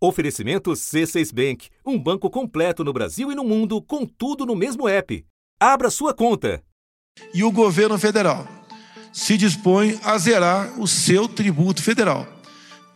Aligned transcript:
Oferecimento 0.00 0.70
C6 0.72 1.32
Bank, 1.32 1.68
um 1.84 1.98
banco 1.98 2.30
completo 2.30 2.84
no 2.84 2.92
Brasil 2.92 3.32
e 3.32 3.34
no 3.34 3.42
mundo, 3.42 3.82
com 3.82 4.06
tudo 4.06 4.46
no 4.46 4.54
mesmo 4.54 4.88
app. 4.88 5.24
Abra 5.58 5.90
sua 5.90 6.14
conta. 6.14 6.62
E 7.34 7.42
o 7.42 7.50
governo 7.50 7.98
federal 7.98 8.46
se 9.12 9.36
dispõe 9.36 9.98
a 10.04 10.16
zerar 10.16 10.80
o 10.80 10.86
seu 10.86 11.26
tributo 11.26 11.82
federal, 11.82 12.26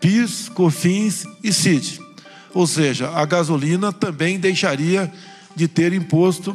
PIS, 0.01 0.49
COFINS 0.51 1.25
e 1.43 1.53
CID. 1.53 1.99
Ou 2.55 2.67
seja, 2.67 3.11
a 3.11 3.25
gasolina 3.25 3.93
também 3.93 4.39
deixaria 4.39 5.13
de 5.57 5.67
ter 5.67 5.93
imposto 5.93 6.55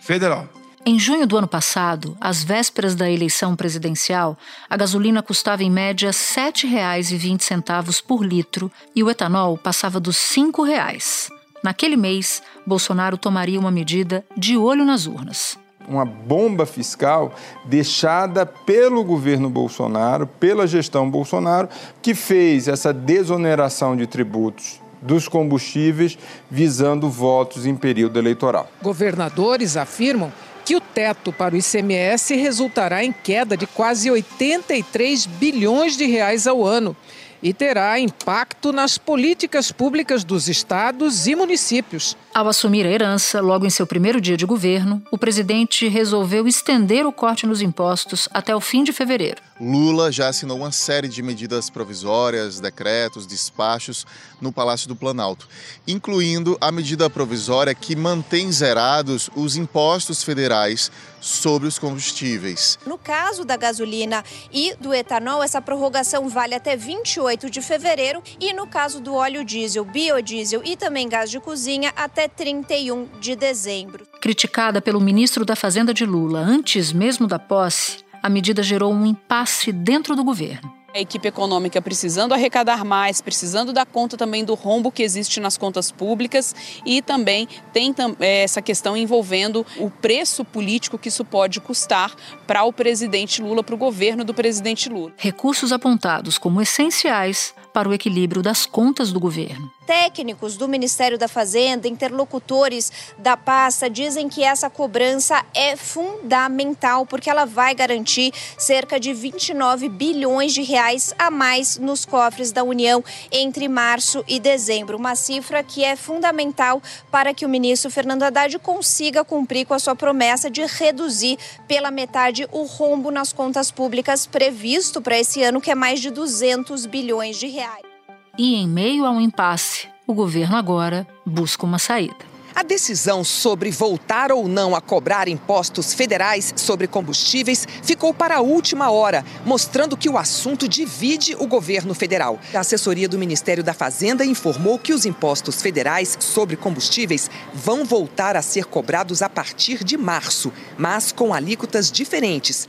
federal. 0.00 0.48
Em 0.84 0.98
junho 0.98 1.28
do 1.28 1.36
ano 1.36 1.46
passado, 1.46 2.16
às 2.20 2.42
vésperas 2.42 2.96
da 2.96 3.08
eleição 3.08 3.54
presidencial, 3.54 4.36
a 4.68 4.76
gasolina 4.76 5.22
custava 5.22 5.62
em 5.62 5.70
média 5.70 6.08
R$ 6.08 6.12
7,20 6.12 8.02
por 8.02 8.24
litro 8.24 8.68
e 8.92 9.00
o 9.00 9.08
etanol 9.08 9.56
passava 9.56 10.00
dos 10.00 10.34
R$ 10.34 10.42
5,00. 10.42 11.30
Naquele 11.62 11.96
mês, 11.96 12.42
Bolsonaro 12.66 13.16
tomaria 13.16 13.60
uma 13.60 13.70
medida 13.70 14.24
de 14.36 14.56
olho 14.56 14.84
nas 14.84 15.06
urnas. 15.06 15.56
Uma 15.86 16.04
bomba 16.04 16.66
fiscal 16.66 17.32
deixada 17.64 18.44
pelo 18.44 19.04
governo 19.04 19.48
Bolsonaro, 19.48 20.26
pela 20.26 20.66
gestão 20.66 21.08
Bolsonaro, 21.08 21.68
que 22.02 22.12
fez 22.12 22.66
essa 22.66 22.92
desoneração 22.92 23.96
de 23.96 24.08
tributos 24.08 24.80
dos 25.00 25.28
combustíveis 25.28 26.18
visando 26.50 27.08
votos 27.08 27.66
em 27.66 27.74
período 27.76 28.18
eleitoral. 28.18 28.68
Governadores 28.82 29.76
afirmam 29.76 30.32
que 30.64 30.76
o 30.76 30.80
teto 30.80 31.32
para 31.32 31.54
o 31.54 31.58
ICMS 31.58 32.34
resultará 32.34 33.04
em 33.04 33.12
queda 33.12 33.56
de 33.56 33.66
quase 33.66 34.10
83 34.10 35.26
bilhões 35.26 35.96
de 35.96 36.06
reais 36.06 36.46
ao 36.46 36.64
ano 36.64 36.96
e 37.42 37.52
terá 37.52 37.98
impacto 37.98 38.72
nas 38.72 38.96
políticas 38.96 39.72
públicas 39.72 40.22
dos 40.22 40.48
estados 40.48 41.26
e 41.26 41.34
municípios. 41.34 42.16
Ao 42.34 42.48
assumir 42.48 42.86
a 42.86 42.90
herança, 42.90 43.42
logo 43.42 43.66
em 43.66 43.70
seu 43.70 43.86
primeiro 43.86 44.18
dia 44.18 44.38
de 44.38 44.46
governo, 44.46 45.02
o 45.10 45.18
presidente 45.18 45.86
resolveu 45.86 46.48
estender 46.48 47.04
o 47.04 47.12
corte 47.12 47.46
nos 47.46 47.60
impostos 47.60 48.26
até 48.32 48.56
o 48.56 48.60
fim 48.60 48.82
de 48.82 48.90
fevereiro. 48.90 49.42
Lula 49.60 50.10
já 50.10 50.28
assinou 50.28 50.56
uma 50.56 50.72
série 50.72 51.08
de 51.08 51.22
medidas 51.22 51.68
provisórias, 51.68 52.58
decretos, 52.58 53.26
despachos 53.26 54.06
no 54.40 54.50
Palácio 54.50 54.88
do 54.88 54.96
Planalto, 54.96 55.46
incluindo 55.86 56.56
a 56.58 56.72
medida 56.72 57.10
provisória 57.10 57.74
que 57.74 57.94
mantém 57.94 58.50
zerados 58.50 59.28
os 59.36 59.54
impostos 59.54 60.24
federais 60.24 60.90
sobre 61.20 61.68
os 61.68 61.78
combustíveis. 61.78 62.76
No 62.84 62.98
caso 62.98 63.44
da 63.44 63.56
gasolina 63.56 64.24
e 64.50 64.74
do 64.80 64.92
etanol, 64.92 65.42
essa 65.42 65.62
prorrogação 65.62 66.28
vale 66.28 66.54
até 66.54 66.76
28 66.76 67.48
de 67.48 67.62
fevereiro 67.62 68.20
e 68.40 68.52
no 68.52 68.66
caso 68.66 69.00
do 69.00 69.14
óleo 69.14 69.44
diesel, 69.44 69.84
biodiesel 69.84 70.62
e 70.64 70.76
também 70.76 71.08
gás 71.08 71.30
de 71.30 71.38
cozinha 71.38 71.92
até 71.94 72.21
31 72.28 73.08
de 73.20 73.34
dezembro. 73.36 74.06
Criticada 74.20 74.80
pelo 74.80 75.00
ministro 75.00 75.44
da 75.44 75.56
Fazenda 75.56 75.92
de 75.92 76.04
Lula 76.04 76.40
antes 76.40 76.92
mesmo 76.92 77.26
da 77.26 77.38
posse, 77.38 78.04
a 78.22 78.28
medida 78.28 78.62
gerou 78.62 78.92
um 78.92 79.04
impasse 79.04 79.72
dentro 79.72 80.14
do 80.14 80.22
governo. 80.22 80.72
A 80.94 81.00
equipe 81.00 81.26
econômica 81.26 81.80
precisando 81.80 82.34
arrecadar 82.34 82.84
mais, 82.84 83.22
precisando 83.22 83.72
dar 83.72 83.86
conta 83.86 84.14
também 84.14 84.44
do 84.44 84.54
rombo 84.54 84.92
que 84.92 85.02
existe 85.02 85.40
nas 85.40 85.56
contas 85.56 85.90
públicas 85.90 86.54
e 86.84 87.00
também 87.00 87.48
tem 87.72 87.94
é, 88.20 88.42
essa 88.42 88.60
questão 88.60 88.94
envolvendo 88.94 89.64
o 89.78 89.88
preço 89.90 90.44
político 90.44 90.98
que 90.98 91.08
isso 91.08 91.24
pode 91.24 91.60
custar 91.60 92.14
para 92.46 92.62
o 92.64 92.72
presidente 92.74 93.40
Lula, 93.40 93.64
para 93.64 93.74
o 93.74 93.78
governo 93.78 94.22
do 94.22 94.34
presidente 94.34 94.90
Lula. 94.90 95.12
Recursos 95.16 95.72
apontados 95.72 96.36
como 96.36 96.60
essenciais 96.60 97.54
para 97.72 97.88
o 97.88 97.94
equilíbrio 97.94 98.42
das 98.42 98.66
contas 98.66 99.10
do 99.10 99.18
governo. 99.18 99.72
Técnicos 99.86 100.56
do 100.56 100.68
Ministério 100.68 101.18
da 101.18 101.28
Fazenda, 101.28 101.88
interlocutores 101.88 102.92
da 103.18 103.36
pasta, 103.36 103.90
dizem 103.90 104.28
que 104.28 104.44
essa 104.44 104.70
cobrança 104.70 105.44
é 105.54 105.76
fundamental 105.76 107.04
porque 107.04 107.28
ela 107.28 107.44
vai 107.44 107.74
garantir 107.74 108.32
cerca 108.56 108.98
de 108.98 109.12
29 109.12 109.88
bilhões 109.88 110.52
de 110.52 110.62
reais 110.62 111.14
a 111.18 111.30
mais 111.30 111.78
nos 111.78 112.04
cofres 112.04 112.52
da 112.52 112.62
União 112.62 113.04
entre 113.30 113.68
março 113.68 114.24
e 114.28 114.38
dezembro. 114.38 114.96
Uma 114.96 115.16
cifra 115.16 115.62
que 115.62 115.84
é 115.84 115.96
fundamental 115.96 116.82
para 117.10 117.34
que 117.34 117.44
o 117.44 117.48
ministro 117.48 117.90
Fernando 117.90 118.22
Haddad 118.22 118.58
consiga 118.58 119.24
cumprir 119.24 119.66
com 119.66 119.74
a 119.74 119.78
sua 119.78 119.96
promessa 119.96 120.50
de 120.50 120.64
reduzir 120.64 121.38
pela 121.66 121.90
metade 121.90 122.48
o 122.52 122.62
rombo 122.62 123.10
nas 123.10 123.32
contas 123.32 123.70
públicas 123.70 124.26
previsto 124.26 125.02
para 125.02 125.18
esse 125.18 125.42
ano, 125.42 125.60
que 125.60 125.70
é 125.70 125.74
mais 125.74 126.00
de 126.00 126.10
200 126.10 126.86
bilhões 126.86 127.36
de 127.36 127.48
reais. 127.48 127.91
E 128.38 128.54
em 128.54 128.66
meio 128.66 129.04
a 129.04 129.10
um 129.10 129.20
impasse, 129.20 129.88
o 130.06 130.14
governo 130.14 130.56
agora 130.56 131.06
busca 131.24 131.66
uma 131.66 131.78
saída. 131.78 132.32
A 132.54 132.62
decisão 132.62 133.22
sobre 133.22 133.70
voltar 133.70 134.32
ou 134.32 134.48
não 134.48 134.74
a 134.74 134.80
cobrar 134.80 135.28
impostos 135.28 135.92
federais 135.92 136.52
sobre 136.56 136.86
combustíveis 136.86 137.66
ficou 137.82 138.14
para 138.14 138.36
a 138.36 138.40
última 138.40 138.90
hora, 138.90 139.24
mostrando 139.44 139.96
que 139.98 140.08
o 140.08 140.16
assunto 140.16 140.66
divide 140.66 141.34
o 141.38 141.46
governo 141.46 141.94
federal. 141.94 142.38
A 142.54 142.60
assessoria 142.60 143.08
do 143.08 143.18
Ministério 143.18 143.62
da 143.62 143.74
Fazenda 143.74 144.24
informou 144.24 144.78
que 144.78 144.94
os 144.94 145.04
impostos 145.04 145.60
federais 145.60 146.16
sobre 146.18 146.56
combustíveis 146.56 147.30
vão 147.52 147.84
voltar 147.84 148.34
a 148.34 148.42
ser 148.42 148.64
cobrados 148.64 149.20
a 149.20 149.28
partir 149.28 149.84
de 149.84 149.98
março, 149.98 150.52
mas 150.78 151.12
com 151.12 151.34
alíquotas 151.34 151.90
diferentes. 151.90 152.66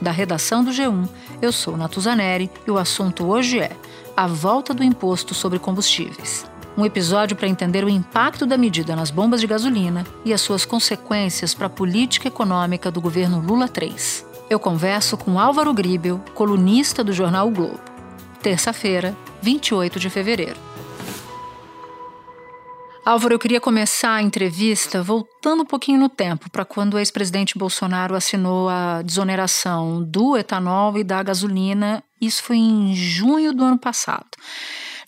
Da 0.00 0.10
redação 0.10 0.64
do 0.64 0.72
G1, 0.72 1.08
eu 1.42 1.50
sou 1.50 1.76
Natuzaneri 1.76 2.48
e 2.64 2.70
o 2.70 2.78
assunto 2.78 3.26
hoje 3.26 3.58
é 3.58 3.76
a 4.16 4.28
volta 4.28 4.72
do 4.72 4.84
imposto 4.84 5.34
sobre 5.34 5.58
combustíveis. 5.58 6.46
Um 6.78 6.86
episódio 6.86 7.36
para 7.36 7.48
entender 7.48 7.84
o 7.84 7.88
impacto 7.88 8.46
da 8.46 8.56
medida 8.56 8.94
nas 8.94 9.10
bombas 9.10 9.40
de 9.40 9.46
gasolina 9.48 10.06
e 10.24 10.32
as 10.32 10.40
suas 10.40 10.64
consequências 10.64 11.52
para 11.52 11.66
a 11.66 11.70
política 11.70 12.28
econômica 12.28 12.90
do 12.90 13.00
governo 13.00 13.40
Lula 13.40 13.68
III. 13.68 14.24
Eu 14.48 14.60
converso 14.60 15.16
com 15.16 15.38
Álvaro 15.38 15.74
Gribel, 15.74 16.20
colunista 16.32 17.02
do 17.02 17.12
jornal 17.12 17.48
o 17.48 17.50
Globo. 17.50 17.80
Terça-feira, 18.40 19.14
28 19.42 19.98
de 19.98 20.08
fevereiro. 20.08 20.71
Álvaro, 23.04 23.34
eu 23.34 23.38
queria 23.38 23.60
começar 23.60 24.14
a 24.14 24.22
entrevista 24.22 25.02
voltando 25.02 25.64
um 25.64 25.66
pouquinho 25.66 25.98
no 25.98 26.08
tempo, 26.08 26.48
para 26.48 26.64
quando 26.64 26.94
o 26.94 26.98
ex-presidente 27.00 27.58
Bolsonaro 27.58 28.14
assinou 28.14 28.68
a 28.68 29.02
desoneração 29.02 30.00
do 30.04 30.36
etanol 30.36 30.96
e 30.96 31.02
da 31.02 31.20
gasolina. 31.20 32.04
Isso 32.20 32.44
foi 32.44 32.58
em 32.58 32.94
junho 32.94 33.52
do 33.52 33.64
ano 33.64 33.76
passado. 33.76 34.28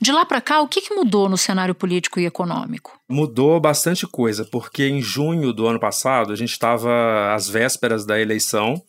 De 0.01 0.11
lá 0.11 0.27
para 0.27 0.41
cá, 0.41 0.61
o 0.61 0.67
que, 0.67 0.81
que 0.81 0.93
mudou 0.93 1.29
no 1.29 1.39
cenário 1.39 1.73
político 1.73 2.19
e 2.19 2.27
econômico? 2.27 2.99
Mudou 3.09 3.61
bastante 3.61 4.09
coisa, 4.09 4.45
porque 4.45 4.89
em 4.89 5.01
junho 5.01 5.53
do 5.53 5.65
ano 5.65 5.79
passado 5.79 6.33
a 6.33 6.37
gente 6.37 6.51
estava 6.51 7.33
às 7.33 7.49
vésperas 7.49 8.05
da 8.05 8.21
eleição 8.21 8.83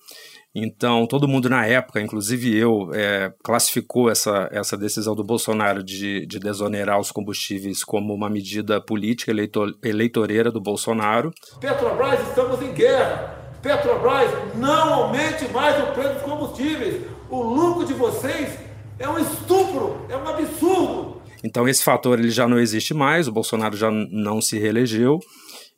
então, 0.57 1.05
todo 1.05 1.27
mundo 1.27 1.49
na 1.49 1.65
época, 1.65 1.99
inclusive 1.99 2.57
eu, 2.57 2.89
é, 2.93 3.33
classificou 3.43 4.09
essa, 4.09 4.47
essa 4.53 4.77
decisão 4.77 5.13
do 5.13 5.21
Bolsonaro 5.21 5.83
de, 5.83 6.25
de 6.25 6.39
desonerar 6.39 6.97
os 6.97 7.11
combustíveis 7.11 7.83
como 7.83 8.13
uma 8.13 8.29
medida 8.29 8.79
política 8.79 9.31
eleitor, 9.31 9.75
eleitoreira 9.83 10.49
do 10.49 10.61
Bolsonaro. 10.61 11.33
Petrobras, 11.59 12.21
estamos 12.29 12.61
em 12.61 12.71
guerra. 12.71 13.35
Petrobras, 13.61 14.31
não 14.55 14.93
aumente 14.93 15.45
mais 15.51 15.77
o 15.83 15.87
preço 15.91 16.13
dos 16.13 16.21
combustíveis. 16.21 17.01
O 17.29 17.43
lucro 17.43 17.85
de 17.85 17.93
vocês 17.93 18.57
é 18.97 19.09
um 19.09 19.19
estupro, 19.19 20.05
é 20.07 20.15
um 20.15 20.25
absurdo. 20.25 21.21
Então, 21.43 21.67
esse 21.67 21.83
fator 21.83 22.17
ele 22.17 22.31
já 22.31 22.47
não 22.47 22.57
existe 22.57 22.93
mais, 22.93 23.27
o 23.27 23.31
Bolsonaro 23.31 23.75
já 23.75 23.91
não 23.91 24.39
se 24.39 24.57
reelegeu. 24.57 25.19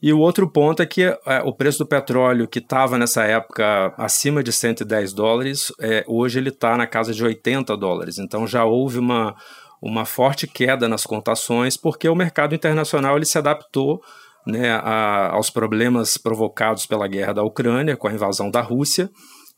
E 0.01 0.13
o 0.13 0.19
outro 0.19 0.47
ponto 0.47 0.81
é 0.81 0.85
que 0.85 1.03
é, 1.03 1.17
o 1.43 1.53
preço 1.53 1.79
do 1.79 1.87
petróleo, 1.87 2.47
que 2.47 2.59
estava 2.59 2.97
nessa 2.97 3.23
época 3.23 3.93
acima 3.97 4.43
de 4.43 4.51
110 4.51 5.11
dólares, 5.11 5.71
é, 5.79 6.03
hoje 6.07 6.37
ele 6.37 6.49
está 6.49 6.77
na 6.77 6.85
casa 6.85 7.13
de 7.13 7.23
80 7.23 7.75
dólares. 7.75 8.19
Então 8.19 8.45
já 8.45 8.63
houve 8.63 8.99
uma, 8.99 9.35
uma 9.81 10.05
forte 10.05 10.45
queda 10.45 10.88
nas 10.88 11.03
contações, 11.03 11.75
porque 11.75 12.07
o 12.07 12.15
mercado 12.15 12.53
internacional 12.53 13.15
ele 13.15 13.25
se 13.25 13.39
adaptou 13.39 13.99
né, 14.45 14.71
a, 14.71 15.31
aos 15.31 15.49
problemas 15.49 16.17
provocados 16.17 16.85
pela 16.85 17.07
guerra 17.07 17.33
da 17.33 17.43
Ucrânia, 17.43 17.97
com 17.97 18.07
a 18.07 18.13
invasão 18.13 18.51
da 18.51 18.61
Rússia, 18.61 19.09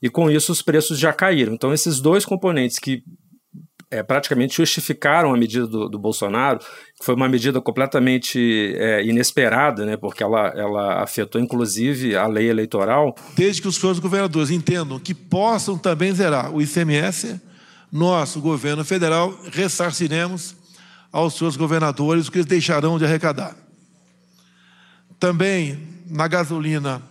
e 0.01 0.09
com 0.09 0.31
isso 0.31 0.53
os 0.53 0.61
preços 0.61 0.97
já 0.97 1.11
caíram. 1.11 1.53
Então, 1.53 1.73
esses 1.73 1.99
dois 1.99 2.25
componentes 2.25 2.79
que 2.79 3.03
é, 3.91 4.03
praticamente 4.03 4.57
justificaram 4.57 5.33
a 5.33 5.37
medida 5.37 5.65
do, 5.65 5.89
do, 5.89 5.97
Bolsonaro, 5.97 6.59
que 6.59 7.03
foi 7.03 7.15
uma 7.15 7.27
medida 7.27 7.59
completamente 7.59 8.75
é, 8.77 9.03
inesperada, 9.03 9.85
né, 9.85 9.97
porque 9.97 10.21
ela, 10.21 10.47
ela 10.49 11.03
afetou 11.03 11.41
inclusive 11.41 12.15
a 12.15 12.27
lei 12.27 12.49
eleitoral. 12.49 13.15
Desde 13.35 13.61
que 13.61 13.67
os 13.67 13.77
senhores 13.77 13.99
governadores 13.99 14.51
entendam 14.51 14.99
que 14.99 15.13
possam 15.13 15.77
também 15.77 16.13
zerar 16.13 16.53
o 16.53 16.61
ICMS, 16.61 17.41
nós, 17.91 18.35
o 18.35 18.41
governo 18.41 18.85
federal, 18.85 19.35
ressarciremos 19.51 20.55
aos 21.11 21.33
seus 21.33 21.57
governadores 21.57 22.27
o 22.27 22.31
que 22.31 22.37
eles 22.37 22.45
deixarão 22.45 22.99
de 22.99 23.05
arrecadar. 23.05 23.55
Também 25.19 25.79
na 26.05 26.27
gasolina 26.27 27.01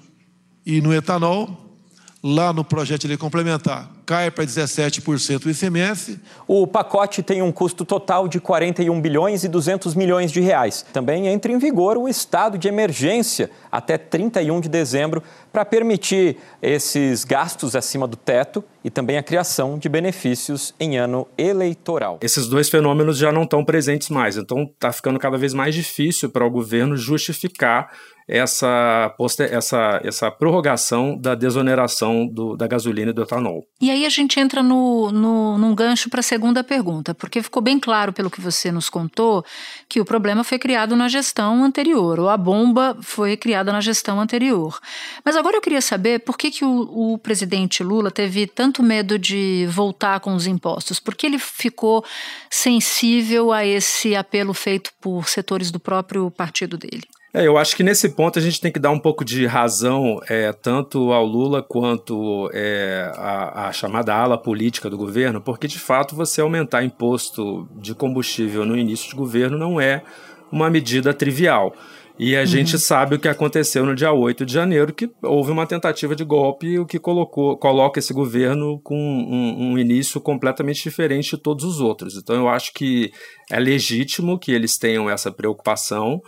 e 0.64 0.80
no 0.80 0.94
etanol, 0.94 1.76
lá 2.22 2.52
no 2.52 2.64
projeto 2.64 3.02
de 3.02 3.08
lei 3.08 3.16
complementar 3.16 3.97
cai 4.08 4.30
para 4.30 4.42
17% 4.42 5.44
o 5.44 5.50
ICMS. 5.50 6.18
O 6.46 6.66
pacote 6.66 7.22
tem 7.22 7.42
um 7.42 7.52
custo 7.52 7.84
total 7.84 8.26
de 8.26 8.40
41 8.40 8.98
bilhões 9.02 9.44
e 9.44 9.48
200 9.48 9.94
milhões 9.94 10.32
de 10.32 10.40
reais. 10.40 10.82
Também 10.94 11.26
entra 11.26 11.52
em 11.52 11.58
vigor 11.58 11.98
o 11.98 12.08
estado 12.08 12.56
de 12.56 12.68
emergência 12.68 13.50
até 13.70 13.98
31 13.98 14.62
de 14.62 14.68
dezembro 14.70 15.22
para 15.52 15.64
permitir 15.64 16.36
esses 16.62 17.24
gastos 17.24 17.74
acima 17.74 18.06
do 18.06 18.16
teto 18.16 18.62
e 18.84 18.90
também 18.90 19.18
a 19.18 19.22
criação 19.22 19.78
de 19.78 19.88
benefícios 19.88 20.74
em 20.78 20.98
ano 20.98 21.26
eleitoral. 21.36 22.18
Esses 22.22 22.46
dois 22.46 22.68
fenômenos 22.68 23.18
já 23.18 23.32
não 23.32 23.42
estão 23.42 23.64
presentes 23.64 24.08
mais, 24.08 24.36
então 24.36 24.62
está 24.62 24.92
ficando 24.92 25.18
cada 25.18 25.36
vez 25.36 25.52
mais 25.52 25.74
difícil 25.74 26.30
para 26.30 26.46
o 26.46 26.50
governo 26.50 26.96
justificar 26.96 27.90
essa, 28.28 29.14
essa, 29.50 30.00
essa 30.04 30.30
prorrogação 30.30 31.16
da 31.16 31.34
desoneração 31.34 32.26
do, 32.26 32.56
da 32.56 32.66
gasolina 32.66 33.10
e 33.10 33.14
do 33.14 33.22
etanol. 33.22 33.66
E 33.80 33.90
aí 33.90 34.04
a 34.04 34.10
gente 34.10 34.38
entra 34.38 34.62
no, 34.62 35.10
no, 35.10 35.56
num 35.56 35.74
gancho 35.74 36.10
para 36.10 36.20
a 36.20 36.22
segunda 36.22 36.62
pergunta, 36.62 37.14
porque 37.14 37.42
ficou 37.42 37.62
bem 37.62 37.80
claro 37.80 38.12
pelo 38.12 38.30
que 38.30 38.40
você 38.40 38.70
nos 38.70 38.90
contou 38.90 39.42
que 39.88 39.98
o 39.98 40.04
problema 40.04 40.44
foi 40.44 40.58
criado 40.58 40.94
na 40.94 41.08
gestão 41.08 41.64
anterior, 41.64 42.20
ou 42.20 42.28
a 42.28 42.36
bomba 42.36 42.98
foi 43.00 43.34
criada 43.34 43.72
na 43.72 43.80
gestão 43.80 44.20
anterior. 44.20 44.78
Mas 45.24 45.34
agora 45.34 45.47
eu 45.54 45.60
queria 45.60 45.80
saber 45.80 46.20
por 46.20 46.36
que, 46.36 46.50
que 46.50 46.64
o, 46.64 47.12
o 47.12 47.18
presidente 47.18 47.82
Lula 47.82 48.10
teve 48.10 48.46
tanto 48.46 48.82
medo 48.82 49.18
de 49.18 49.66
voltar 49.70 50.20
com 50.20 50.34
os 50.34 50.46
impostos, 50.46 51.00
porque 51.00 51.26
ele 51.26 51.38
ficou 51.38 52.04
sensível 52.50 53.52
a 53.52 53.64
esse 53.64 54.14
apelo 54.16 54.54
feito 54.54 54.90
por 55.00 55.28
setores 55.28 55.70
do 55.70 55.80
próprio 55.80 56.30
partido 56.30 56.76
dele. 56.76 57.04
É, 57.32 57.46
eu 57.46 57.58
acho 57.58 57.76
que 57.76 57.82
nesse 57.82 58.08
ponto 58.08 58.38
a 58.38 58.42
gente 58.42 58.60
tem 58.60 58.72
que 58.72 58.78
dar 58.78 58.90
um 58.90 58.98
pouco 58.98 59.22
de 59.22 59.44
razão 59.44 60.18
é, 60.28 60.50
tanto 60.52 61.12
ao 61.12 61.26
Lula 61.26 61.62
quanto 61.62 62.50
é, 62.54 63.12
a, 63.14 63.70
chamada 63.72 64.14
ala 64.14 64.38
política 64.38 64.88
do 64.88 64.96
governo, 64.96 65.40
porque 65.40 65.68
de 65.68 65.78
fato 65.78 66.16
você 66.16 66.40
aumentar 66.40 66.82
imposto 66.82 67.68
de 67.76 67.94
combustível 67.94 68.64
no 68.64 68.76
início 68.76 69.10
de 69.10 69.14
governo 69.14 69.58
não 69.58 69.78
é 69.78 70.02
uma 70.50 70.70
medida 70.70 71.12
trivial. 71.12 71.74
E 72.18 72.36
a 72.36 72.40
uhum. 72.40 72.46
gente 72.46 72.78
sabe 72.78 73.14
o 73.14 73.18
que 73.18 73.28
aconteceu 73.28 73.86
no 73.86 73.94
dia 73.94 74.12
8 74.12 74.44
de 74.44 74.52
janeiro, 74.52 74.92
que 74.92 75.08
houve 75.22 75.52
uma 75.52 75.66
tentativa 75.66 76.16
de 76.16 76.24
golpe, 76.24 76.78
o 76.78 76.84
que 76.84 76.98
colocou, 76.98 77.56
coloca 77.56 78.00
esse 78.00 78.12
governo 78.12 78.80
com 78.80 78.96
um, 78.96 79.72
um, 79.72 79.78
início 79.78 80.20
completamente 80.20 80.82
diferente 80.82 81.36
de 81.36 81.42
todos 81.42 81.64
os 81.64 81.80
outros. 81.80 82.16
Então 82.16 82.34
eu 82.34 82.48
acho 82.48 82.72
que 82.72 83.12
é 83.50 83.60
legítimo 83.60 84.38
que 84.38 84.50
eles 84.50 84.76
tenham 84.76 85.08
essa 85.08 85.30
preocupação 85.30 86.20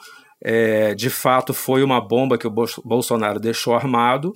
é, 0.43 0.95
de 0.95 1.11
fato 1.11 1.53
foi 1.53 1.83
uma 1.83 2.01
bomba 2.01 2.39
que 2.39 2.47
o 2.47 2.55
Bolsonaro 2.85 3.39
deixou 3.39 3.75
armado. 3.75 4.33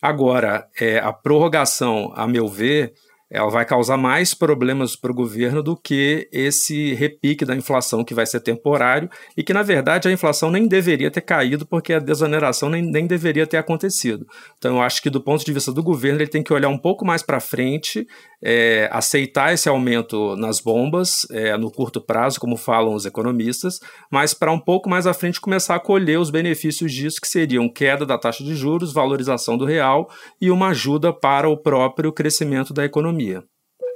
Agora, 0.00 0.66
é, 0.80 0.98
a 0.98 1.12
prorrogação, 1.12 2.12
a 2.14 2.26
meu 2.26 2.46
ver, 2.46 2.94
ela 3.30 3.48
vai 3.48 3.64
causar 3.64 3.96
mais 3.96 4.34
problemas 4.34 4.96
para 4.96 5.12
o 5.12 5.14
governo 5.14 5.62
do 5.62 5.76
que 5.76 6.28
esse 6.32 6.94
repique 6.94 7.44
da 7.44 7.54
inflação 7.54 8.04
que 8.04 8.12
vai 8.12 8.26
ser 8.26 8.40
temporário 8.40 9.08
e 9.36 9.44
que, 9.44 9.52
na 9.52 9.62
verdade, 9.62 10.08
a 10.08 10.12
inflação 10.12 10.50
nem 10.50 10.66
deveria 10.66 11.10
ter 11.10 11.20
caído 11.20 11.64
porque 11.64 11.92
a 11.92 12.00
desoneração 12.00 12.68
nem, 12.68 12.82
nem 12.82 13.06
deveria 13.06 13.46
ter 13.46 13.56
acontecido. 13.56 14.26
Então, 14.58 14.76
eu 14.76 14.82
acho 14.82 15.00
que, 15.00 15.08
do 15.08 15.20
ponto 15.20 15.44
de 15.44 15.52
vista 15.52 15.72
do 15.72 15.82
governo, 15.82 16.20
ele 16.20 16.30
tem 16.30 16.42
que 16.42 16.52
olhar 16.52 16.68
um 16.68 16.78
pouco 16.78 17.04
mais 17.04 17.22
para 17.22 17.38
frente, 17.38 18.06
é, 18.42 18.88
aceitar 18.92 19.52
esse 19.52 19.68
aumento 19.68 20.36
nas 20.36 20.60
bombas 20.60 21.26
é, 21.30 21.56
no 21.56 21.70
curto 21.70 22.00
prazo, 22.00 22.40
como 22.40 22.56
falam 22.56 22.94
os 22.94 23.04
economistas, 23.04 23.80
mas 24.10 24.32
para 24.32 24.52
um 24.52 24.58
pouco 24.58 24.88
mais 24.88 25.06
à 25.06 25.12
frente 25.12 25.40
começar 25.40 25.74
a 25.74 25.80
colher 25.80 26.18
os 26.18 26.30
benefícios 26.30 26.92
disso, 26.92 27.20
que 27.20 27.28
seriam 27.28 27.68
queda 27.68 28.06
da 28.06 28.18
taxa 28.18 28.42
de 28.42 28.54
juros, 28.54 28.92
valorização 28.92 29.58
do 29.58 29.64
real 29.64 30.08
e 30.40 30.50
uma 30.50 30.68
ajuda 30.68 31.12
para 31.12 31.48
o 31.48 31.56
próprio 31.56 32.12
crescimento 32.12 32.72
da 32.72 32.84
economia 32.84 33.00
economia. 33.00 33.42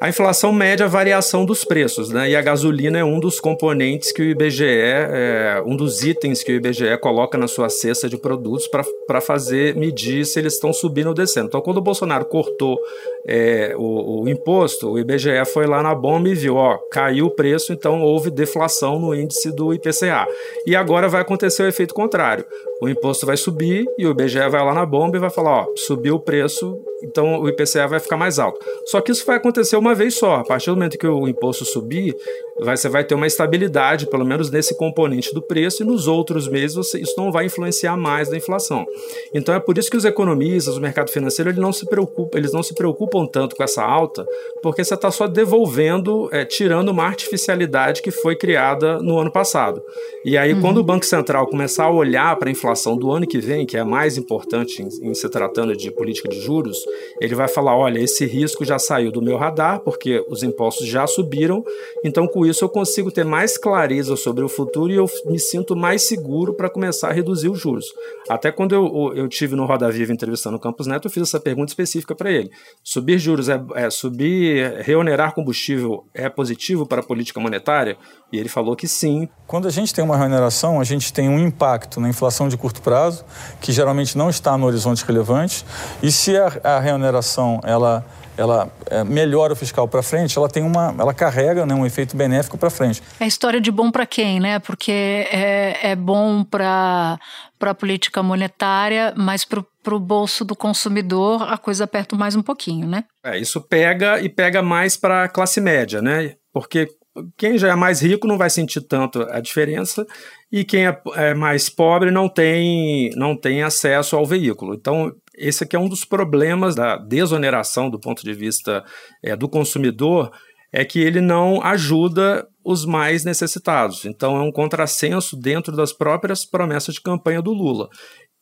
A 0.05 0.09
inflação 0.11 0.53
mede 0.53 0.83
a 0.83 0.87
variação 0.87 1.47
dos 1.47 1.65
preços, 1.65 2.11
né? 2.11 2.29
E 2.29 2.37
a 2.37 2.43
gasolina 2.43 2.99
é 2.99 3.03
um 3.05 3.19
dos 3.19 3.41
componentes 3.41 4.12
que 4.12 4.21
o 4.21 4.25
IBGE, 4.27 4.67
é, 4.67 5.62
um 5.65 5.75
dos 5.75 6.05
itens 6.05 6.43
que 6.43 6.53
o 6.53 6.56
IBGE 6.56 6.99
coloca 7.01 7.39
na 7.39 7.49
sua 7.49 7.71
cesta 7.71 8.06
de 8.06 8.19
produtos 8.19 8.69
para 9.06 9.23
fazer 9.23 9.75
medir 9.75 10.27
se 10.27 10.39
eles 10.39 10.53
estão 10.53 10.75
subindo 10.75 11.06
ou 11.06 11.15
descendo. 11.15 11.47
Então, 11.47 11.62
quando 11.62 11.79
o 11.79 11.81
Bolsonaro 11.81 12.27
cortou 12.27 12.79
é, 13.27 13.75
o, 13.79 14.25
o, 14.25 14.29
imposto, 14.29 14.91
o 14.91 14.99
IBGE 14.99 15.43
foi 15.55 15.67
lá 15.67 15.83
na 15.83 15.95
bomba 15.95 16.29
e 16.29 16.35
viu, 16.35 16.56
ó, 16.56 16.77
caiu 16.93 17.25
o 17.25 17.31
preço, 17.31 17.73
então 17.73 18.03
houve 18.03 18.31
deflação 18.31 18.99
no 18.99 19.15
índice 19.15 19.51
do 19.51 19.73
IPCA. 19.73 20.27
E 20.67 20.77
agora 20.77 21.09
vai 21.09 21.23
acontecer 21.23 21.62
o 21.62 21.67
efeito 21.67 21.95
contrário. 21.95 22.45
O 22.83 22.91
imposto 22.91 23.25
vai 23.25 23.39
subir 23.39 23.87
e 23.97 24.06
o 24.06 24.11
IBGE 24.11 24.51
vai 24.51 24.62
lá 24.62 24.75
na 24.75 24.85
bomba 24.85 25.17
e 25.17 25.21
vai 25.21 25.31
falar, 25.31 25.62
ó, 25.62 25.67
subiu 25.75 26.17
o 26.17 26.21
preço, 26.21 26.79
então 27.03 27.41
o 27.41 27.49
IPCA 27.49 27.89
vai 27.89 28.01
ficar 28.01 28.19
mais 28.19 28.39
alto. 28.39 28.61
Só 28.87 29.01
que 29.01 29.11
isso 29.11 29.25
vai 29.25 29.37
acontecer 29.37 29.77
uma 29.77 29.94
vez 29.94 30.17
só. 30.17 30.37
A 30.37 30.44
partir 30.44 30.70
do 30.70 30.76
momento 30.76 30.99
que 30.99 31.06
o 31.06 31.29
imposto 31.29 31.64
subir, 31.64 32.14
vai, 32.61 32.76
você 32.76 32.88
vai 32.88 33.05
ter 33.05 33.14
uma 33.14 33.26
estabilidade, 33.26 34.06
pelo 34.06 34.25
menos 34.25 34.50
nesse 34.50 34.76
componente 34.76 35.32
do 35.35 35.43
preço, 35.43 35.82
e 35.82 35.87
nos 35.87 36.06
outros 36.06 36.49
meses 36.49 36.76
você, 36.76 37.00
isso 37.00 37.14
não 37.17 37.32
vai 37.32 37.46
influenciar 37.46 37.96
mais 37.96 38.29
da 38.29 38.37
inflação. 38.37 38.85
Então 39.32 39.55
é 39.55 39.61
por 39.61 39.76
isso 39.79 39.91
que 39.91 39.96
os 39.96 40.05
economistas, 40.05 40.76
o 40.76 40.81
mercado 40.81 41.11
financeiro, 41.11 41.50
eles 41.50 41.61
não 41.61 41.73
se 41.73 41.87
preocupam, 41.87 42.38
eles 42.38 42.52
não 42.52 42.62
se 42.62 42.75
preocupam 42.75 43.26
tanto 43.26 43.56
com 43.56 43.62
essa 43.62 43.82
alta, 43.82 44.26
porque 44.62 44.85
você 44.85 44.94
está 44.94 45.11
só 45.11 45.26
devolvendo, 45.26 46.29
é, 46.32 46.44
tirando 46.44 46.88
uma 46.88 47.05
artificialidade 47.05 48.02
que 48.02 48.11
foi 48.11 48.37
criada 48.37 48.99
no 48.99 49.19
ano 49.19 49.32
passado. 49.32 49.82
E 50.25 50.37
aí, 50.37 50.55
uhum. 50.55 50.61
quando 50.61 50.79
o 50.79 50.85
Banco 50.85 51.05
Central 51.05 51.46
começar 51.46 51.85
a 51.85 51.91
olhar 51.91 52.37
para 52.37 52.49
a 52.49 52.52
inflação 52.52 52.96
do 52.96 53.11
ano 53.11 53.26
que 53.26 53.38
vem, 53.38 53.67
que 53.67 53.76
é 53.76 53.81
a 53.81 53.85
mais 53.85 54.17
importante 54.17 54.82
em, 54.82 55.11
em 55.11 55.14
se 55.14 55.29
tratando 55.29 55.76
de 55.76 55.91
política 55.91 56.29
de 56.29 56.41
juros, 56.41 56.79
ele 57.20 57.35
vai 57.35 57.49
falar: 57.49 57.76
olha, 57.76 57.99
esse 57.99 58.25
risco 58.26 58.64
já 58.64 58.79
saiu 58.79 59.11
do 59.11 59.23
meu 59.23 59.37
radar, 59.37 59.74
porque 59.79 60.25
os 60.29 60.43
impostos 60.43 60.87
já 60.87 61.06
subiram, 61.06 61.65
então 62.05 62.26
com 62.26 62.44
isso 62.47 62.65
eu 62.65 62.69
consigo 62.69 63.11
ter 63.11 63.25
mais 63.25 63.56
clareza 63.56 64.17
sobre 64.17 64.44
o 64.44 64.49
futuro 64.49 64.93
e 64.93 64.97
eu 64.97 65.06
me 65.26 65.38
sinto 65.38 65.76
mais 65.76 66.03
seguro 66.03 66.55
para 66.55 66.71
começar 66.71 67.09
a 67.09 67.12
reduzir 67.12 67.49
os 67.49 67.59
juros. 67.59 67.87
Até 68.29 68.50
quando 68.50 68.75
eu, 68.75 69.12
eu 69.15 69.29
tive 69.29 69.56
no 69.56 69.67
Roda 69.67 69.91
Viva 69.91 70.12
entrevistando 70.12 70.56
o 70.56 70.61
Campos 70.61 70.87
Neto, 70.87 71.06
eu 71.06 71.11
fiz 71.11 71.23
essa 71.23 71.41
pergunta 71.41 71.71
específica 71.71 72.15
para 72.15 72.31
ele: 72.31 72.50
subir 72.82 73.19
juros 73.19 73.49
é, 73.49 73.61
é 73.75 73.91
subir, 73.91 74.81
reonerar 74.81 75.35
combustível 75.35 76.05
é 76.15 76.29
positivo 76.29 76.87
para 76.87 77.00
a 77.00 77.05
política 77.05 77.41
monetária? 77.41 77.97
E 78.32 78.38
ele 78.38 78.49
falou 78.49 78.75
que 78.75 78.88
sim. 78.88 79.29
Quando 79.47 79.69
a 79.69 79.70
gente 79.70 79.94
tem 79.94 80.05
uma 80.05 80.17
reoneração, 80.17 80.81
a 80.81 80.85
gente 80.85 81.12
tem 81.12 81.29
um 81.29 81.38
impacto 81.38 82.00
na 82.00 82.09
inflação 82.09 82.49
de 82.49 82.56
curto 82.56 82.82
prazo, 82.82 83.25
que 83.61 83.73
geralmente 83.73 84.19
não 84.19 84.29
está 84.29 84.59
no 84.59 84.67
horizonte 84.67 85.05
relevante, 85.05 85.65
e 86.03 86.11
se 86.11 86.37
a, 86.37 86.53
a 86.62 86.81
reoneração 86.81 87.61
ela 87.62 88.05
ela 88.36 88.70
é, 88.86 89.04
melhora 89.04 89.52
o 89.52 89.56
fiscal 89.56 89.86
para 89.86 90.02
frente, 90.02 90.36
ela 90.36 90.48
tem 90.48 90.62
uma, 90.62 90.94
ela 90.98 91.14
carrega 91.14 91.64
né, 91.64 91.75
um 91.75 91.86
efeito 91.86 92.16
benéfico 92.16 92.58
para 92.58 92.70
frente. 92.70 93.02
É 93.20 93.26
história 93.26 93.60
de 93.60 93.70
bom 93.70 93.90
para 93.90 94.06
quem, 94.06 94.41
né? 94.41 94.58
Porque 94.58 94.93
é, 94.93 95.91
é 95.91 95.96
bom 95.96 96.44
para 96.44 97.19
para 97.58 97.70
a 97.70 97.74
política 97.74 98.22
monetária, 98.22 99.14
mas 99.17 99.43
para 99.44 99.94
o 99.94 99.98
bolso 99.98 100.44
do 100.44 100.55
consumidor 100.55 101.50
a 101.50 101.56
coisa 101.56 101.84
aperta 101.84 102.14
mais 102.14 102.36
um 102.36 102.43
pouquinho, 102.43 102.86
né? 102.86 103.05
É, 103.24 103.38
isso 103.38 103.58
pega 103.60 104.20
e 104.20 104.29
pega 104.29 104.60
mais 104.62 104.98
para 104.98 105.24
a 105.24 105.29
classe 105.29 105.62
média, 105.62 106.03
né? 106.03 106.34
Porque 106.53 106.88
quem 107.36 107.56
já 107.56 107.69
é 107.69 107.74
mais 107.74 108.03
rico 108.03 108.26
não 108.26 108.36
vai 108.36 108.50
sentir 108.50 108.81
tanto 108.82 109.22
a 109.31 109.41
diferença 109.41 110.05
e 110.50 110.64
quem 110.64 110.86
é, 110.86 111.00
é 111.14 111.34
mais 111.34 111.69
pobre 111.69 112.10
não 112.10 112.29
tem, 112.29 113.10
não 113.17 113.36
tem 113.36 113.62
acesso 113.62 114.17
ao 114.17 114.26
veículo. 114.26 114.74
Então, 114.74 115.12
esse 115.36 115.64
aqui 115.64 115.76
é 115.76 115.79
um 115.79 115.88
dos 115.88 116.05
problemas 116.05 116.74
da 116.74 116.96
desoneração 116.96 117.91
do 117.91 117.98
ponto 117.98 118.22
de 118.22 118.32
vista 118.32 118.84
é, 119.22 119.36
do 119.36 119.48
consumidor, 119.48 120.31
é 120.72 120.84
que 120.84 120.98
ele 120.98 121.20
não 121.20 121.62
ajuda 121.62 122.46
os 122.64 122.84
mais 122.84 123.24
necessitados. 123.24 124.05
Então 124.05 124.36
é 124.36 124.41
um 124.41 124.50
contrassenso 124.50 125.36
dentro 125.36 125.76
das 125.76 125.93
próprias 125.93 126.44
promessas 126.44 126.96
de 126.96 127.00
campanha 127.00 127.41
do 127.41 127.53
Lula. 127.53 127.88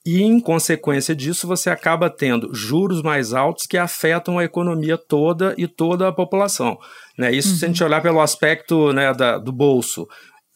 E, 0.04 0.20
em 0.20 0.40
consequência 0.40 1.14
disso, 1.14 1.46
você 1.46 1.70
acaba 1.70 2.10
tendo 2.10 2.52
juros 2.52 3.02
mais 3.02 3.32
altos 3.32 3.66
que 3.66 3.78
afetam 3.78 4.36
a 4.38 4.44
economia 4.44 4.98
toda 4.98 5.54
e 5.56 5.68
toda 5.68 6.08
a 6.08 6.12
população. 6.12 6.76
Né? 7.16 7.32
Isso 7.32 7.50
uhum. 7.50 7.56
se 7.56 7.64
a 7.64 7.68
gente 7.68 7.82
uhum. 7.82 7.88
olhar 7.88 8.02
pelo 8.02 8.20
aspecto 8.20 8.92
né, 8.92 9.12
da, 9.14 9.38
do 9.38 9.52
bolso. 9.52 10.08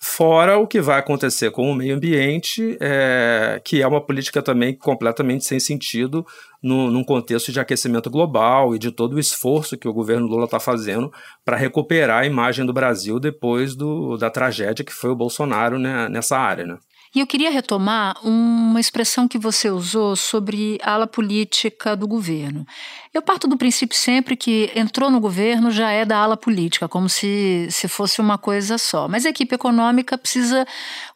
Fora 0.08 0.56
o 0.56 0.68
que 0.68 0.80
vai 0.80 1.00
acontecer 1.00 1.50
com 1.50 1.68
o 1.68 1.74
meio 1.74 1.96
ambiente, 1.96 2.78
é, 2.80 3.60
que 3.62 3.82
é 3.82 3.86
uma 3.86 4.00
política 4.00 4.40
também 4.40 4.72
completamente 4.72 5.44
sem 5.44 5.58
sentido 5.58 6.24
no, 6.62 6.90
num 6.90 7.02
contexto 7.02 7.50
de 7.50 7.58
aquecimento 7.58 8.08
global 8.08 8.74
e 8.74 8.78
de 8.78 8.92
todo 8.92 9.14
o 9.14 9.18
esforço 9.18 9.76
que 9.76 9.88
o 9.88 9.92
governo 9.92 10.26
Lula 10.26 10.44
está 10.44 10.60
fazendo 10.60 11.12
para 11.44 11.56
recuperar 11.56 12.22
a 12.22 12.26
imagem 12.26 12.64
do 12.64 12.72
Brasil 12.72 13.18
depois 13.18 13.74
do, 13.74 14.16
da 14.16 14.30
tragédia 14.30 14.84
que 14.84 14.92
foi 14.92 15.10
o 15.10 15.16
Bolsonaro 15.16 15.76
né, 15.76 16.08
nessa 16.08 16.38
área. 16.38 16.64
Né? 16.64 16.78
E 17.14 17.20
eu 17.20 17.26
queria 17.26 17.50
retomar 17.50 18.16
uma 18.24 18.80
expressão 18.80 19.26
que 19.26 19.38
você 19.38 19.70
usou 19.70 20.16
sobre 20.16 20.78
a 20.82 20.92
ala 20.92 21.06
política 21.06 21.96
do 21.96 22.06
governo. 22.06 22.66
Eu 23.12 23.22
parto 23.22 23.48
do 23.48 23.56
princípio 23.56 23.96
sempre 23.96 24.36
que 24.36 24.70
entrou 24.74 25.10
no 25.10 25.20
governo 25.20 25.70
já 25.70 25.90
é 25.90 26.04
da 26.04 26.18
ala 26.18 26.36
política, 26.36 26.88
como 26.88 27.08
se, 27.08 27.68
se 27.70 27.88
fosse 27.88 28.20
uma 28.20 28.36
coisa 28.36 28.76
só. 28.76 29.08
Mas 29.08 29.24
a 29.24 29.30
equipe 29.30 29.54
econômica 29.54 30.18
precisa 30.18 30.66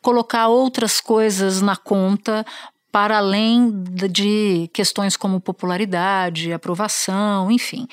colocar 0.01 0.49
outras 0.49 1.01
coisas 1.01 1.61
na 1.61 1.77
conta 1.77 2.47
para 2.93 3.19
além 3.19 3.71
de 4.11 4.69
questões 4.73 5.17
como 5.17 5.41
popularidade, 5.41 6.53
aprovação, 6.53 7.51
enfim. 7.51 7.87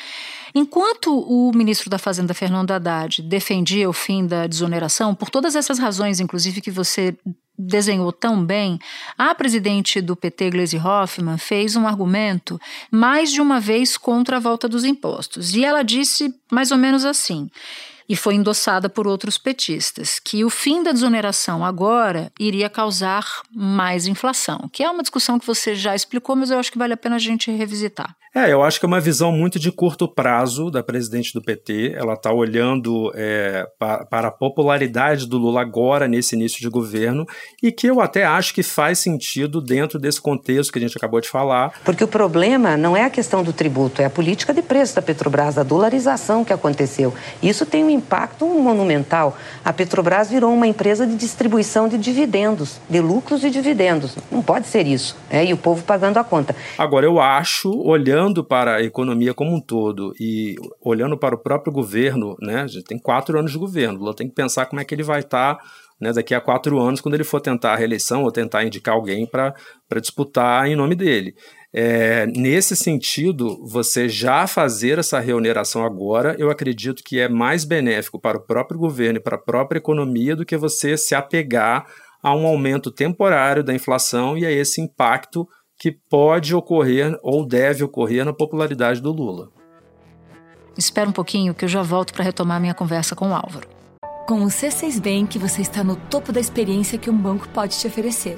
Enquanto 0.55 1.13
o 1.13 1.51
ministro 1.53 1.89
da 1.89 1.99
Fazenda, 1.99 2.33
Fernando 2.33 2.71
Haddad, 2.71 3.21
defendia 3.21 3.87
o 3.87 3.93
fim 3.93 4.25
da 4.25 4.47
desoneração, 4.47 5.13
por 5.13 5.29
todas 5.29 5.55
essas 5.55 5.77
razões, 5.77 6.19
inclusive 6.19 6.61
que 6.61 6.71
você 6.71 7.15
desenhou 7.57 8.11
tão 8.11 8.45
bem, 8.45 8.77
a 9.17 9.33
presidente 9.33 9.99
do 10.01 10.15
PT, 10.15 10.51
Gleisi 10.51 10.77
Hoffmann, 10.77 11.37
fez 11.37 11.75
um 11.75 11.87
argumento 11.87 12.59
mais 12.91 13.31
de 13.31 13.41
uma 13.41 13.59
vez 13.59 13.97
contra 13.97 14.37
a 14.37 14.39
volta 14.39 14.67
dos 14.69 14.83
impostos. 14.83 15.55
E 15.55 15.65
ela 15.65 15.83
disse 15.83 16.33
mais 16.51 16.71
ou 16.71 16.77
menos 16.77 17.03
assim: 17.03 17.49
e 18.07 18.15
foi 18.15 18.35
endossada 18.35 18.89
por 18.89 19.07
outros 19.07 19.37
petistas, 19.37 20.19
que 20.19 20.43
o 20.45 20.49
fim 20.49 20.81
da 20.83 20.91
desoneração 20.91 21.63
agora 21.65 22.31
iria 22.39 22.69
causar 22.69 23.25
mais 23.53 24.07
inflação, 24.07 24.69
que 24.71 24.83
é 24.83 24.89
uma 24.89 25.01
discussão 25.01 25.39
que 25.39 25.47
você 25.47 25.75
já 25.75 25.95
explicou, 25.95 26.35
mas 26.35 26.51
eu 26.51 26.59
acho 26.59 26.71
que 26.71 26.77
vale 26.77 26.93
a 26.93 26.97
pena 26.97 27.15
a 27.15 27.19
gente 27.19 27.51
revisitar. 27.51 28.15
É, 28.37 28.53
eu 28.53 28.63
acho 28.63 28.79
que 28.79 28.85
é 28.85 28.87
uma 28.87 28.99
visão 28.99 29.31
muito 29.31 29.57
de 29.57 29.71
curto 29.71 30.07
prazo 30.07 30.69
da 30.69 30.83
presidente 30.83 31.33
do 31.33 31.41
PT. 31.41 31.93
Ela 31.95 32.13
está 32.13 32.31
olhando 32.31 33.11
é, 33.15 33.65
para, 33.79 34.05
para 34.05 34.27
a 34.27 34.31
popularidade 34.31 35.25
do 35.25 35.39
Lula 35.39 35.61
agora, 35.61 36.07
nesse 36.07 36.35
início 36.35 36.61
de 36.61 36.69
governo, 36.69 37.25
e 37.63 37.71
que 37.71 37.87
eu 37.87 37.99
até 37.99 38.25
acho 38.25 38.53
que 38.53 38.61
faz 38.61 38.99
sentido 38.99 39.59
dentro 39.59 39.97
desse 39.97 40.21
contexto 40.21 40.71
que 40.71 40.77
a 40.77 40.81
gente 40.83 40.95
acabou 40.95 41.19
de 41.19 41.27
falar. 41.27 41.73
Porque 41.83 42.03
o 42.03 42.07
problema 42.07 42.77
não 42.77 42.95
é 42.95 43.05
a 43.05 43.09
questão 43.09 43.41
do 43.41 43.51
tributo, 43.51 44.03
é 44.03 44.05
a 44.05 44.09
política 44.09 44.53
de 44.53 44.61
preço 44.61 44.95
da 44.95 45.01
Petrobras, 45.01 45.57
a 45.57 45.63
dolarização 45.63 46.45
que 46.45 46.53
aconteceu. 46.53 47.11
Isso 47.41 47.65
tem 47.65 47.83
um 47.83 47.89
impacto 47.97 48.45
monumental. 48.45 49.37
A 49.63 49.73
Petrobras 49.73 50.29
virou 50.29 50.53
uma 50.53 50.67
empresa 50.67 51.05
de 51.05 51.15
distribuição 51.15 51.87
de 51.87 51.97
dividendos, 51.97 52.79
de 52.89 53.01
lucros 53.01 53.43
e 53.43 53.49
dividendos. 53.49 54.15
Não 54.31 54.41
pode 54.41 54.67
ser 54.67 54.87
isso. 54.87 55.17
É, 55.29 55.43
e 55.43 55.53
o 55.53 55.57
povo 55.57 55.83
pagando 55.83 56.17
a 56.17 56.23
conta. 56.23 56.55
Agora, 56.77 57.05
eu 57.05 57.19
acho, 57.19 57.71
olhando 57.81 58.27
olhando 58.27 58.43
para 58.43 58.75
a 58.75 58.83
economia 58.83 59.33
como 59.33 59.55
um 59.55 59.61
todo 59.61 60.13
e 60.19 60.55
olhando 60.81 61.17
para 61.17 61.35
o 61.35 61.37
próprio 61.37 61.71
governo, 61.71 62.35
né? 62.41 62.61
A 62.61 62.67
gente 62.67 62.85
tem 62.85 62.97
quatro 62.97 63.37
anos 63.37 63.51
de 63.51 63.57
governo. 63.57 63.99
Lula 63.99 64.15
tem 64.15 64.27
que 64.27 64.35
pensar 64.35 64.65
como 64.65 64.81
é 64.81 64.85
que 64.85 64.93
ele 64.93 65.03
vai 65.03 65.19
estar 65.19 65.55
tá, 65.55 65.63
né, 65.99 66.13
daqui 66.13 66.35
a 66.35 66.41
quatro 66.41 66.79
anos, 66.79 67.01
quando 67.01 67.15
ele 67.15 67.23
for 67.23 67.41
tentar 67.41 67.73
a 67.73 67.75
reeleição 67.75 68.23
ou 68.23 68.31
tentar 68.31 68.63
indicar 68.63 68.93
alguém 68.93 69.25
para 69.25 69.53
disputar 69.99 70.67
em 70.67 70.75
nome 70.75 70.95
dele. 70.95 71.35
É, 71.73 72.25
nesse 72.27 72.75
sentido, 72.75 73.59
você 73.65 74.07
já 74.07 74.47
fazer 74.47 74.99
essa 74.99 75.19
reoneração 75.19 75.83
agora, 75.83 76.35
eu 76.39 76.49
acredito 76.49 77.03
que 77.03 77.19
é 77.19 77.27
mais 77.27 77.65
benéfico 77.65 78.19
para 78.19 78.37
o 78.37 78.41
próprio 78.41 78.79
governo 78.79 79.19
e 79.19 79.21
para 79.21 79.35
a 79.35 79.41
própria 79.41 79.77
economia 79.77 80.35
do 80.35 80.45
que 80.45 80.55
você 80.55 80.97
se 80.97 81.13
apegar 81.13 81.85
a 82.23 82.33
um 82.33 82.47
aumento 82.47 82.89
temporário 82.89 83.63
da 83.63 83.73
inflação 83.73 84.37
e 84.37 84.45
a 84.45 84.51
esse 84.51 84.81
impacto 84.81 85.47
que 85.77 85.91
pode 85.91 86.55
ocorrer 86.55 87.17
ou 87.21 87.45
deve 87.45 87.83
ocorrer 87.83 88.25
na 88.25 88.33
popularidade 88.33 89.01
do 89.01 89.11
Lula. 89.11 89.49
Espera 90.77 91.09
um 91.09 91.13
pouquinho 91.13 91.53
que 91.53 91.65
eu 91.65 91.69
já 91.69 91.81
volto 91.81 92.13
para 92.13 92.23
retomar 92.23 92.59
minha 92.59 92.73
conversa 92.73 93.15
com 93.15 93.29
o 93.29 93.35
Álvaro. 93.35 93.67
Com 94.27 94.43
o 94.43 94.47
C6 94.47 94.99
Bank, 94.99 95.37
você 95.39 95.61
está 95.61 95.83
no 95.83 95.95
topo 95.95 96.31
da 96.31 96.39
experiência 96.39 96.97
que 96.97 97.09
um 97.09 97.17
banco 97.17 97.47
pode 97.49 97.79
te 97.79 97.87
oferecer. 97.87 98.37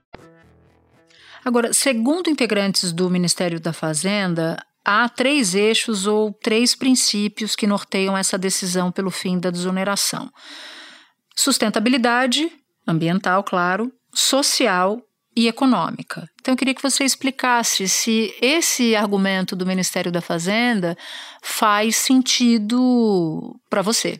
Agora, 1.43 1.73
segundo 1.73 2.29
integrantes 2.29 2.91
do 2.91 3.09
Ministério 3.09 3.59
da 3.59 3.73
Fazenda, 3.73 4.57
há 4.85 5.09
três 5.09 5.55
eixos 5.55 6.05
ou 6.05 6.31
três 6.31 6.75
princípios 6.75 7.55
que 7.55 7.67
norteiam 7.67 8.17
essa 8.17 8.37
decisão 8.37 8.91
pelo 8.91 9.09
fim 9.09 9.39
da 9.39 9.49
desoneração: 9.49 10.29
sustentabilidade, 11.35 12.51
ambiental, 12.87 13.43
claro, 13.43 13.91
social 14.13 15.01
e 15.35 15.47
econômica. 15.47 16.27
Então, 16.39 16.53
eu 16.53 16.57
queria 16.57 16.73
que 16.73 16.81
você 16.81 17.03
explicasse 17.03 17.87
se 17.87 18.33
esse 18.41 18.95
argumento 18.95 19.55
do 19.55 19.65
Ministério 19.65 20.11
da 20.11 20.21
Fazenda 20.21 20.97
faz 21.41 21.95
sentido 21.95 23.55
para 23.69 23.81
você. 23.81 24.19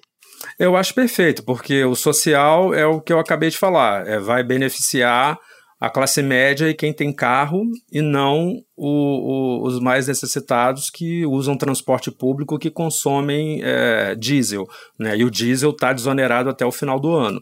Eu 0.58 0.76
acho 0.76 0.96
perfeito, 0.96 1.44
porque 1.44 1.84
o 1.84 1.96
social 1.96 2.74
é 2.74 2.86
o 2.86 3.02
que 3.02 3.14
eu 3.14 3.20
acabei 3.20 3.50
de 3.50 3.58
falar, 3.58 4.08
é, 4.08 4.20
vai 4.20 4.44
beneficiar 4.44 5.38
a 5.82 5.90
classe 5.90 6.22
média 6.22 6.70
e 6.70 6.76
quem 6.76 6.94
tem 6.94 7.12
carro 7.12 7.64
e 7.92 8.04
não 8.04 8.62
o, 8.78 8.88
o, 8.88 9.64
os 9.66 9.80
mais 9.80 10.08
necessitados 10.08 10.92
que 10.92 11.26
usam 11.26 11.58
transporte 11.58 12.12
público 12.12 12.60
que 12.60 12.70
consomem 12.70 13.62
é, 13.64 14.14
diesel. 14.14 14.68
Né? 15.00 15.18
E 15.18 15.26
o 15.26 15.32
diesel 15.32 15.72
está 15.72 15.92
desonerado 15.92 16.52
até 16.52 16.64
o 16.64 16.72
final 16.72 17.00
do 17.00 17.12
ano. 17.16 17.42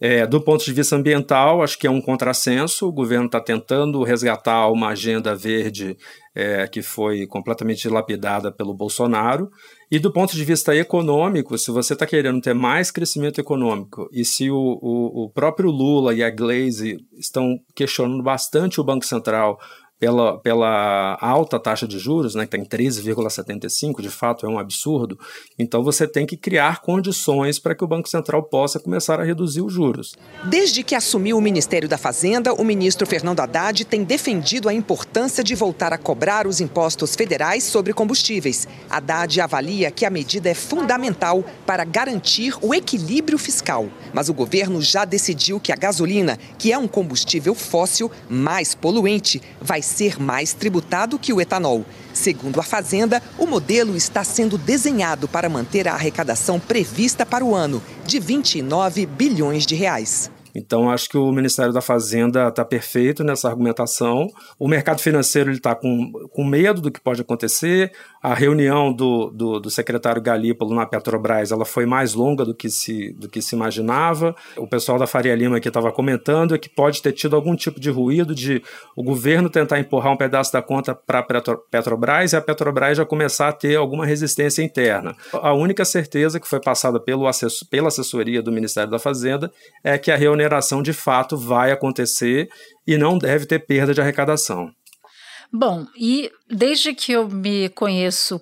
É, 0.00 0.24
do 0.26 0.40
ponto 0.40 0.64
de 0.64 0.72
vista 0.72 0.94
ambiental, 0.94 1.60
acho 1.60 1.76
que 1.76 1.86
é 1.86 1.90
um 1.90 2.00
contrassenso. 2.00 2.86
O 2.86 2.92
governo 2.92 3.26
está 3.26 3.40
tentando 3.40 4.02
resgatar 4.04 4.68
uma 4.68 4.90
agenda 4.90 5.34
verde 5.34 5.96
é, 6.34 6.68
que 6.68 6.82
foi 6.82 7.26
completamente 7.26 7.82
dilapidada 7.82 8.52
pelo 8.52 8.72
Bolsonaro. 8.72 9.50
E 9.90 9.98
do 9.98 10.12
ponto 10.12 10.36
de 10.36 10.44
vista 10.44 10.76
econômico, 10.76 11.58
se 11.58 11.72
você 11.72 11.94
está 11.94 12.06
querendo 12.06 12.40
ter 12.40 12.54
mais 12.54 12.92
crescimento 12.92 13.40
econômico 13.40 14.08
e 14.12 14.24
se 14.24 14.48
o, 14.50 14.78
o, 14.80 15.24
o 15.24 15.30
próprio 15.30 15.70
Lula 15.70 16.14
e 16.14 16.22
a 16.22 16.30
Glaze 16.30 16.98
estão 17.18 17.58
questionando 17.74 18.22
bastante 18.22 18.80
o 18.80 18.84
Banco 18.84 19.04
Central 19.04 19.58
pela, 19.98 20.38
pela 20.38 21.18
alta 21.20 21.58
taxa 21.58 21.86
de 21.86 21.98
juros, 21.98 22.34
né, 22.34 22.46
que 22.46 22.56
está 22.56 22.78
em 22.78 22.88
13,75, 22.88 24.00
de 24.00 24.08
fato 24.08 24.46
é 24.46 24.48
um 24.48 24.58
absurdo, 24.58 25.18
então 25.58 25.82
você 25.82 26.06
tem 26.06 26.26
que 26.26 26.36
criar 26.36 26.80
condições 26.80 27.58
para 27.58 27.74
que 27.74 27.84
o 27.84 27.88
Banco 27.88 28.08
Central 28.08 28.42
possa 28.44 28.78
começar 28.78 29.20
a 29.20 29.24
reduzir 29.24 29.60
os 29.60 29.72
juros. 29.72 30.14
Desde 30.44 30.82
que 30.82 30.94
assumiu 30.94 31.36
o 31.36 31.40
Ministério 31.40 31.88
da 31.88 31.98
Fazenda, 31.98 32.54
o 32.54 32.64
ministro 32.64 33.06
Fernando 33.06 33.40
Haddad 33.40 33.84
tem 33.84 34.04
defendido 34.04 34.68
a 34.68 34.74
importância 34.74 35.42
de 35.42 35.54
voltar 35.54 35.92
a 35.92 35.98
cobrar 35.98 36.46
os 36.46 36.60
impostos 36.60 37.14
federais 37.14 37.64
sobre 37.64 37.92
combustíveis. 37.92 38.68
Haddad 38.88 39.40
avalia 39.40 39.90
que 39.90 40.04
a 40.04 40.10
medida 40.10 40.48
é 40.48 40.54
fundamental 40.54 41.44
para 41.66 41.84
garantir 41.84 42.54
o 42.62 42.74
equilíbrio 42.74 43.38
fiscal. 43.38 43.88
Mas 44.12 44.28
o 44.28 44.34
governo 44.34 44.80
já 44.80 45.04
decidiu 45.04 45.58
que 45.58 45.72
a 45.72 45.76
gasolina, 45.76 46.38
que 46.58 46.72
é 46.72 46.78
um 46.78 46.88
combustível 46.88 47.54
fóssil 47.54 48.10
mais 48.28 48.74
poluente, 48.74 49.42
vai 49.60 49.82
ser 49.88 50.20
mais 50.20 50.52
tributado 50.52 51.18
que 51.18 51.32
o 51.32 51.40
etanol. 51.40 51.84
Segundo 52.12 52.60
a 52.60 52.62
Fazenda, 52.62 53.22
o 53.36 53.46
modelo 53.46 53.96
está 53.96 54.22
sendo 54.22 54.56
desenhado 54.56 55.26
para 55.26 55.48
manter 55.48 55.88
a 55.88 55.94
arrecadação 55.94 56.60
prevista 56.60 57.26
para 57.26 57.44
o 57.44 57.54
ano, 57.54 57.82
de 58.06 58.20
29 58.20 59.06
bilhões 59.06 59.66
de 59.66 59.74
reais. 59.74 60.30
Então, 60.58 60.90
acho 60.90 61.08
que 61.08 61.16
o 61.16 61.30
Ministério 61.30 61.72
da 61.72 61.80
Fazenda 61.80 62.48
está 62.48 62.64
perfeito 62.64 63.22
nessa 63.22 63.48
argumentação. 63.48 64.26
O 64.58 64.66
mercado 64.66 65.00
financeiro 65.00 65.52
está 65.52 65.72
com, 65.74 66.10
com 66.32 66.44
medo 66.44 66.80
do 66.80 66.90
que 66.90 67.00
pode 67.00 67.20
acontecer. 67.20 67.92
A 68.20 68.34
reunião 68.34 68.92
do, 68.92 69.30
do, 69.30 69.60
do, 69.60 69.70
secretário 69.70 70.20
Galípolo 70.20 70.74
na 70.74 70.84
Petrobras 70.84 71.52
ela 71.52 71.64
foi 71.64 71.86
mais 71.86 72.14
longa 72.14 72.44
do 72.44 72.52
que 72.52 72.68
se, 72.68 73.12
do 73.12 73.28
que 73.28 73.40
se 73.40 73.54
imaginava. 73.54 74.34
O 74.56 74.66
pessoal 74.66 74.98
da 74.98 75.06
Faria 75.06 75.36
Lima 75.36 75.60
que 75.60 75.68
estava 75.68 75.92
comentando 75.92 76.58
que 76.58 76.68
pode 76.68 77.00
ter 77.00 77.12
tido 77.12 77.36
algum 77.36 77.54
tipo 77.54 77.78
de 77.78 77.90
ruído 77.90 78.34
de 78.34 78.60
o 78.96 79.02
governo 79.04 79.48
tentar 79.48 79.78
empurrar 79.78 80.12
um 80.12 80.16
pedaço 80.16 80.52
da 80.52 80.60
conta 80.60 80.92
para 80.92 81.20
a 81.20 81.56
Petrobras 81.70 82.32
e 82.32 82.36
a 82.36 82.40
Petrobras 82.40 82.96
já 82.96 83.04
começar 83.04 83.48
a 83.48 83.52
ter 83.52 83.76
alguma 83.76 84.04
resistência 84.04 84.62
interna. 84.62 85.14
A 85.32 85.54
única 85.54 85.84
certeza 85.84 86.40
que 86.40 86.48
foi 86.48 86.60
passada 86.60 86.98
pelo 86.98 87.28
assessor, 87.28 87.68
pela 87.68 87.88
assessoria 87.88 88.42
do 88.42 88.50
Ministério 88.50 88.90
da 88.90 88.98
Fazenda 88.98 89.52
é 89.84 89.96
que 89.96 90.10
a 90.10 90.16
reoneração 90.48 90.82
de 90.82 90.92
fato 90.92 91.36
vai 91.36 91.70
acontecer 91.70 92.48
e 92.86 92.96
não 92.96 93.18
deve 93.18 93.46
ter 93.46 93.60
perda 93.60 93.92
de 93.92 94.00
arrecadação. 94.00 94.72
Bom, 95.52 95.86
e 95.96 96.30
desde 96.50 96.94
que 96.94 97.12
eu 97.12 97.28
me 97.28 97.68
conheço 97.70 98.40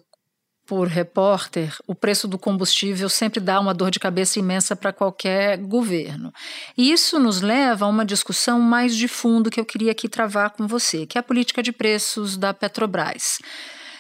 por 0.67 0.89
repórter, 0.89 1.77
o 1.87 1.95
preço 1.95 2.27
do 2.27 2.37
combustível 2.37 3.09
sempre 3.09 3.39
dá 3.39 3.61
uma 3.61 3.73
dor 3.73 3.89
de 3.89 4.01
cabeça 4.01 4.41
imensa 4.41 4.75
para 4.75 4.93
qualquer 4.93 5.59
governo. 5.59 6.33
E 6.77 6.91
isso 6.91 7.21
nos 7.21 7.41
leva 7.41 7.85
a 7.85 7.89
uma 7.89 8.05
discussão 8.05 8.59
mais 8.59 8.97
de 8.97 9.07
fundo 9.07 9.51
que 9.51 9.61
eu 9.61 9.65
queria 9.65 9.93
aqui 9.93 10.09
travar 10.09 10.51
com 10.51 10.67
você, 10.67 11.07
que 11.07 11.17
é 11.17 11.21
a 11.21 11.23
política 11.23 11.63
de 11.63 11.71
preços 11.71 12.37
da 12.37 12.53
Petrobras. 12.53 13.39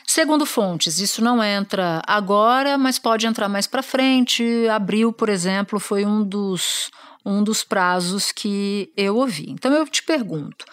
Segundo 0.05 0.47
fontes, 0.47 0.99
isso 0.99 1.23
não 1.23 1.43
entra 1.43 2.03
agora, 2.07 2.77
mas 2.77 2.99
pode 2.99 3.27
entrar 3.27 3.49
mais 3.49 3.69
para 3.69 3.83
frente. 3.83 4.45
Abril, 4.69 5.13
por 5.13 5.29
exemplo, 5.29 5.79
foi 5.79 6.05
um 6.05 6.25
dos 6.25 6.91
um 7.26 7.42
dos 7.42 7.64
prazos 7.64 8.30
que 8.30 8.92
eu 8.97 9.16
ouvi. 9.16 9.50
Então 9.50 9.73
eu 9.73 9.85
te 9.88 10.02
pergunto: 10.04 10.64